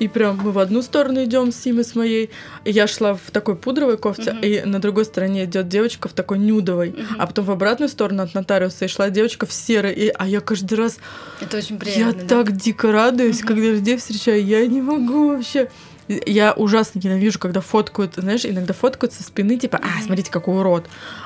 [0.00, 2.30] И прям мы в одну сторону идем с Симой с моей.
[2.64, 4.42] И я шла в такой пудровой кофте, Мгм.
[4.42, 6.90] и на другой стороне идет девочка в такой нюдовой.
[6.90, 7.16] Мгм.
[7.20, 9.92] А потом в обратную сторону от нотариуса и шла девочка в серой.
[9.92, 10.98] И, а я каждый раз,
[11.40, 12.22] Это очень я приятно.
[12.22, 12.28] да?
[12.44, 13.46] так дико радуюсь, Мгм.
[13.48, 14.44] когда людей встречаю.
[14.44, 15.70] Я не могу вообще.
[16.08, 20.84] Я ужасно ненавижу, когда фоткают, знаешь, иногда фоткают со спины, типа, а, смотрите, какой урод.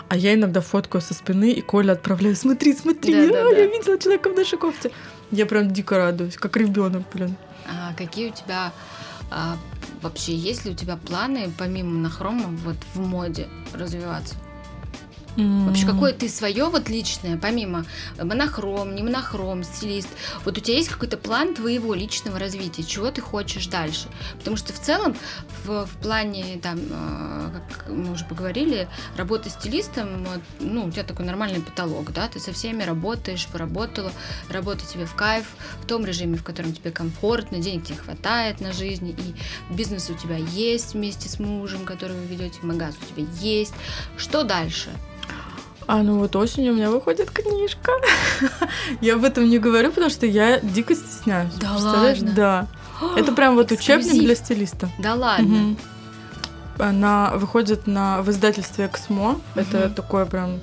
[0.09, 3.59] А я иногда фоткаю со спины, и Коля отправляю, смотри, смотри, Да, да, а, да.
[3.59, 4.93] я видела человека в нашей кофте.
[5.33, 7.35] Я прям дико радуюсь, как ребенок, блин.
[7.69, 8.73] А какие у тебя
[9.31, 9.57] а,
[10.03, 14.35] вообще есть ли у тебя планы помимо монохрома вот в моде развиваться?
[15.39, 17.85] Вообще, какое ты свое вот личное, помимо
[18.21, 20.09] монохром, не монохром, стилист,
[20.45, 24.09] вот у тебя есть какой-то план твоего личного развития, чего ты хочешь дальше?
[24.39, 25.17] Потому что в целом
[25.65, 30.27] в, в плане, там, э, как мы уже поговорили, работы стилистом,
[30.59, 34.11] ну, у тебя такой нормальный потолок, да, ты со всеми работаешь, поработала,
[34.49, 35.47] работа тебе в кайф,
[35.81, 40.15] в том режиме, в котором тебе комфортно, денег тебе хватает на жизнь, и бизнес у
[40.15, 43.75] тебя есть вместе с мужем, который вы ведете, магаз у тебя есть.
[44.17, 44.91] Что дальше?
[45.89, 47.93] А ну вот осенью у меня выходит книжка.
[49.01, 51.55] я об этом не говорю, потому что я дико стесняюсь.
[51.55, 52.33] Да ладно?
[52.37, 52.67] Да.
[53.17, 54.91] Это прям вот учебник для стилиста.
[54.99, 55.77] Да ладно.
[56.79, 59.41] Она выходит на, в издательстве «Эксмо».
[59.55, 59.95] Это Мгм.
[59.95, 60.61] такое прям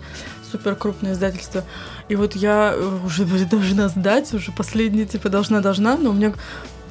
[0.49, 1.63] супер крупное издательство.
[2.07, 6.33] И вот я э, уже должна сдать, уже последняя, типа, должна-должна, но у меня...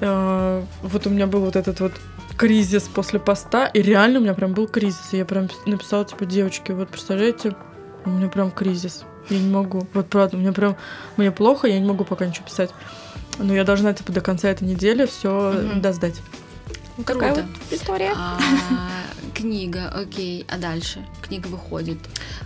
[0.00, 1.92] э, вот у меня был вот этот вот
[2.36, 5.12] кризис после поста, и реально у меня прям был кризис.
[5.12, 7.54] И я прям написала, типа, девочки, вот представляете,
[8.04, 9.04] у меня прям кризис.
[9.30, 9.86] Я не могу.
[9.94, 10.76] Вот правда, у меня прям...
[11.16, 12.70] Мне плохо, я не могу пока ничего писать.
[13.38, 16.20] Но я должна, типа, до конца этой недели все досдать.
[16.96, 17.48] Вот такая Круто.
[17.70, 18.12] вот история.
[18.16, 18.38] А,
[19.34, 21.04] книга, окей, а дальше?
[21.22, 21.98] Книга выходит.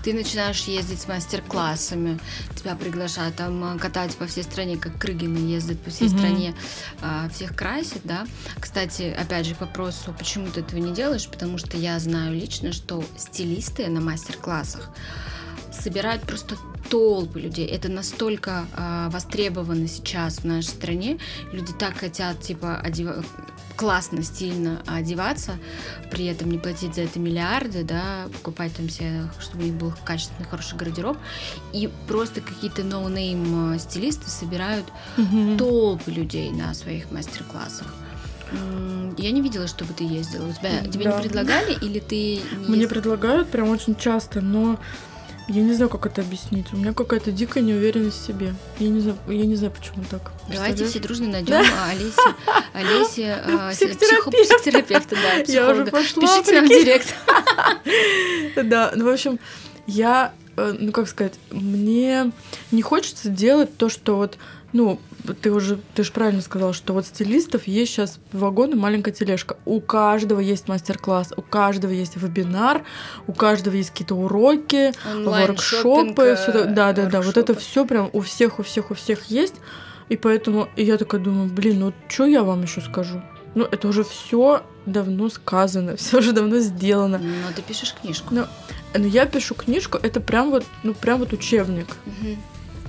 [0.02, 2.18] Ты начинаешь ездить с мастер-классами,
[2.56, 6.16] тебя приглашают там э, катать по всей стране, как Крыгины ездят по всей Мгм.
[6.18, 6.54] стране,
[7.02, 8.26] а, всех красит, да.
[8.58, 12.72] Кстати, опять же, к вопросу, почему ты этого не делаешь, потому что я знаю лично,
[12.72, 14.88] что стилисты на мастер-классах
[15.80, 16.56] собирают просто
[16.90, 17.66] толпы людей.
[17.66, 21.18] Это настолько а, востребовано сейчас в нашей стране.
[21.52, 23.24] Люди так хотят, типа, одева-
[23.76, 25.52] классно, стильно одеваться,
[26.10, 29.92] при этом не платить за это миллиарды, да, покупать там себе, чтобы у них был
[30.04, 31.16] качественный, хороший гардероб.
[31.72, 35.56] И просто какие-то no name а, стилисты собирают Мгм.
[35.58, 37.94] толпы людей на своих мастер-классах.
[39.18, 40.46] Я не видела, чтобы ты ездила.
[40.48, 41.16] У тебя, тебе Да.
[41.16, 42.88] не предлагали или ты не Мне ездила?
[42.88, 44.78] предлагают прям очень часто, но
[45.48, 46.66] я не знаю, как это объяснить.
[46.72, 48.54] У меня какая-то дикая неуверенность в себе.
[48.78, 50.30] Я не знаю, я не знаю, почему так.
[50.52, 51.54] Давайте все дружно найдем
[51.88, 52.20] Олесе,
[52.74, 54.30] Олесе а, Психотерапевта.
[54.30, 55.90] психо- психотерапевта, да, Я уже психолога.
[55.90, 56.84] пошла, Пишите нам в прикинь.
[56.84, 57.14] директ.
[58.68, 59.38] Да, ну, в общем,
[59.86, 60.32] я,
[60.78, 62.32] ну, как сказать, мне
[62.70, 64.38] не хочется делать то, что вот,
[64.72, 65.00] ну,
[65.42, 69.56] ты уже, ты же правильно сказал, что вот стилистов есть сейчас вагон и маленькая тележка.
[69.64, 72.82] У каждого есть мастер-класс, у каждого есть вебинар,
[73.26, 77.84] у каждого есть какие-то уроки, Онлайн, воркшопы, всё это- да, да, да, вот это все
[77.84, 79.54] прям у всех, у всех, у всех есть.
[80.08, 83.20] И поэтому и я такая думаю, блин, ну что я вам еще скажу?
[83.54, 87.18] Ну, это уже все давно сказано, все уже давно сделано.
[87.18, 88.28] Но ты пишешь книжку.
[88.34, 88.46] Ну,
[88.94, 91.86] Но я пишу книжку, это прям вот, ну, прям вот учебник.
[92.06, 92.36] Мгм.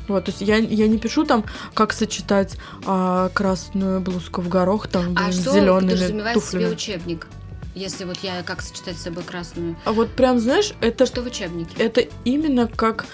[0.08, 1.46] Вот, то есть я, я не пишу там,
[1.76, 6.74] как сочетать а, красную блузку в горох там А что зелеными подразумевает в себе туфлями.
[6.74, 7.28] учебник?
[7.76, 9.76] Если вот я как сочетать с собой красную.
[9.86, 11.76] А вот прям, знаешь, это Что в учебнике?
[11.78, 13.06] это именно как,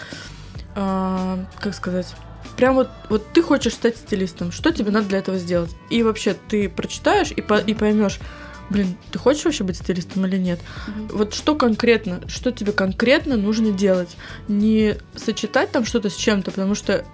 [0.75, 2.07] а, как сказать,
[2.57, 5.71] прям вот, вот ты хочешь стать стилистом, что тебе надо для этого сделать?
[5.89, 8.19] И вообще ты прочитаешь и, по- и поймешь,
[8.69, 10.59] блин, ты хочешь вообще быть стилистом или нет?
[10.87, 11.07] Мгм.
[11.17, 14.15] Вот что конкретно, что тебе конкретно нужно делать?
[14.47, 17.05] Не сочетать там что-то с чем-то, потому что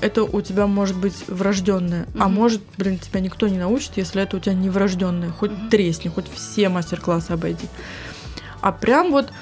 [0.00, 2.34] это у тебя может быть врожденное, а Мгм.
[2.34, 5.30] может, блин, тебя никто не научит, если это у тебя не врожденное.
[5.30, 5.68] Хоть Мгм.
[5.70, 7.68] тресни, хоть все мастер-классы обойди.
[8.60, 9.32] А прям вот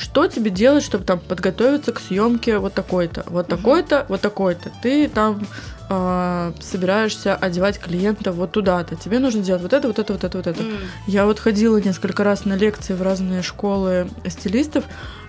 [0.00, 4.72] что тебе делать, чтобы там подготовиться к съемке вот такой-то, вот такой-то, вот такой-то.
[4.82, 5.46] Ты там
[5.90, 8.96] а, собираешься одевать клиента вот туда-то.
[8.96, 10.62] Тебе нужно делать вот это, вот это, вот это, вот это.
[10.62, 10.78] М.
[11.06, 14.84] Я вот ходила несколько раз на лекции в разные школы стилистов,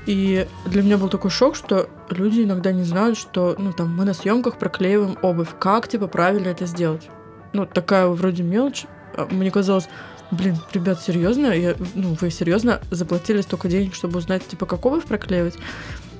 [0.06, 4.06] и для меня был такой шок, что люди иногда не знают, что ну, там, мы
[4.06, 5.50] на съемках проклеиваем обувь.
[5.60, 7.10] Как типа правильно это сделать?
[7.52, 8.86] Ну, такая вроде мелочь.
[9.18, 9.90] А Мне казалось,
[10.32, 11.48] блин, ребят, серьезно?
[11.48, 15.56] Я, ну, вы серьезно заплатили столько денег, чтобы узнать, типа, как обувь проклеивать?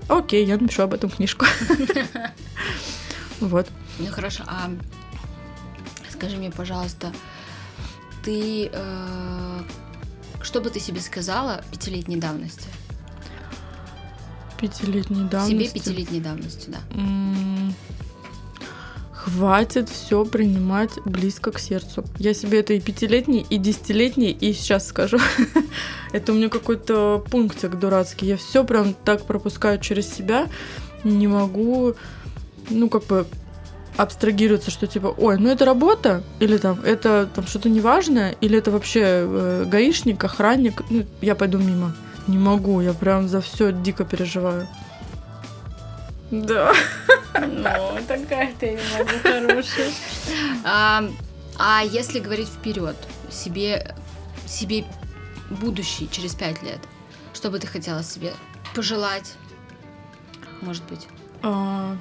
[0.08, 1.46] Окей, я напишу об этом книжку.
[3.40, 3.68] Вот.
[3.98, 4.70] Ну хорошо, а
[6.12, 7.12] скажи мне, пожалуйста,
[8.24, 9.62] ты э,
[10.44, 12.68] что бы ты себе сказала пятилетней давности?
[14.60, 15.56] Пятилетней давности.
[15.56, 16.80] Себе пятилетней давности, да.
[19.24, 22.04] Хватит все принимать близко к сердцу.
[22.18, 25.20] Я себе это и пятилетний, и десятилетний, и сейчас скажу.
[26.12, 28.26] это у меня какой-то пунктик дурацкий.
[28.26, 30.48] Я все прям так пропускаю через себя.
[31.04, 31.94] Не могу,
[32.72, 33.28] ну, как бы
[33.96, 38.72] абстрагироваться, что типа, ой, ну это работа, или там это там что-то неважное, или это
[38.72, 41.94] вообще э, гаишник, охранник, ну, я пойду мимо.
[42.26, 44.68] Не могу, я прям за все дико переживаю.
[46.32, 46.74] Да.
[47.40, 49.92] Ну, такая ты не могу хорошая.
[50.64, 51.04] А,
[51.60, 52.96] а если говорить вперед,
[53.30, 53.96] себе,
[54.48, 54.86] себе
[55.50, 56.80] будущий через пять лет,
[57.34, 58.32] что бы ты хотела себе
[58.74, 59.36] пожелать?
[60.62, 61.08] Может быть?
[61.44, 61.98] А,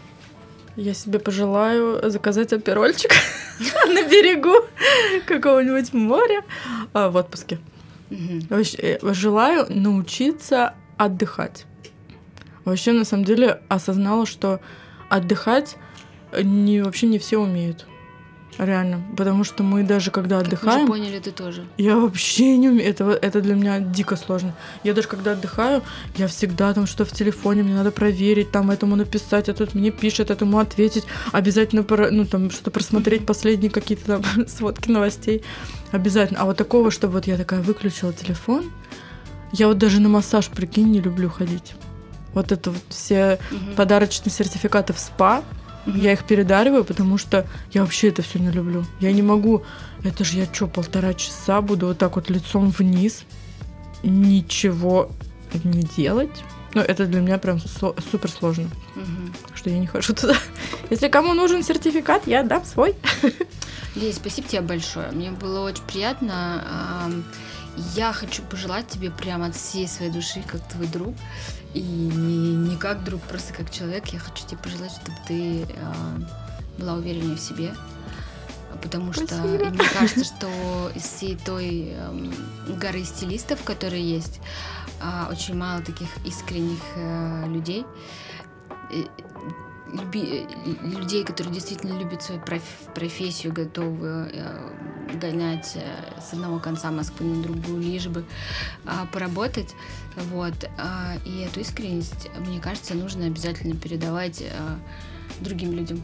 [0.77, 3.11] я себе пожелаю заказать оперольчик
[3.87, 4.65] на берегу
[5.27, 6.45] какого-нибудь моря
[6.93, 7.59] а, в отпуске.
[8.11, 11.67] Э, желаю научиться отдыхать.
[12.71, 14.61] Вообще, на самом деле, осознала, что
[15.09, 15.77] отдыхать
[16.43, 17.87] не, вообще не все умеют.
[18.59, 19.03] Реально.
[19.17, 20.83] Потому что мы даже когда отдыхаем...
[20.83, 21.65] Мы поняли, ты тоже.
[21.79, 22.91] Я вообще не умею.
[22.91, 24.55] Это, это для меня дико сложно.
[24.85, 25.83] Я даже когда отдыхаю,
[26.17, 29.91] я всегда там что в телефоне, мне надо проверить, там этому написать, а тут мне
[29.91, 31.05] пишет, этому ответить.
[31.33, 35.43] Обязательно, ну, там, что-то просмотреть последние какие-то там сводки новостей.
[35.91, 36.41] Обязательно.
[36.41, 38.71] А вот такого, чтобы вот я такая выключила телефон,
[39.53, 41.75] я вот даже на массаж, прикинь, не люблю ходить.
[42.35, 43.75] Вот это вот все угу.
[43.77, 45.43] подарочные сертификаты в СПА,
[45.87, 48.85] я их передариваю, потому что я вообще это все не люблю.
[49.01, 49.65] Я не могу.
[50.05, 53.25] Это же я что, полтора часа буду вот так вот лицом вниз,
[54.03, 55.11] ничего
[55.65, 56.45] не делать.
[56.75, 58.69] Ну, это для меня прям супер сложно.
[58.95, 59.57] Угу.
[59.57, 60.37] Что я не хожу туда.
[60.91, 62.95] Если кому нужен сертификат, я дам свой.
[63.97, 65.11] Лиз, спасибо тебе большое.
[65.11, 67.11] Мне было очень приятно.
[67.95, 71.15] Я хочу пожелать тебе прямо от всей своей души, как твой друг,
[71.75, 75.67] и не, не как друг, просто как человек, я хочу тебе пожелать, чтобы ты э,
[76.79, 77.75] была увереннее в себе,
[78.83, 82.33] потому что мне кажется, что из всей той э,
[82.81, 84.41] горы стилистов, которые есть,
[85.01, 87.87] э, очень мало таких искренних э, людей.
[89.93, 90.47] Люби,
[90.83, 92.41] людей, которые действительно любят свою
[92.95, 94.71] профессию, готовы э,
[95.15, 98.25] гонять э, с одного конца Москвы на другую, лишь бы
[98.85, 99.75] э, поработать.
[100.17, 100.55] Вот.
[100.79, 104.51] Э, и эту искренность, мне кажется, нужно обязательно передавать э,
[105.41, 106.03] другим людям.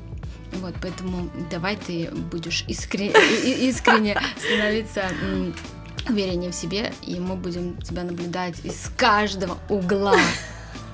[0.52, 3.12] Вот, поэтому давай ты будешь искренне,
[3.68, 5.04] искренне становиться
[6.09, 10.16] увереннее в себе, и мы будем тебя наблюдать из каждого угла.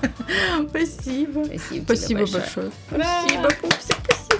[0.69, 1.45] Спасибо.
[1.45, 2.43] Спасибо, Спасибо большое.
[2.43, 2.71] большое.
[2.89, 4.32] Спасибо, пупсик.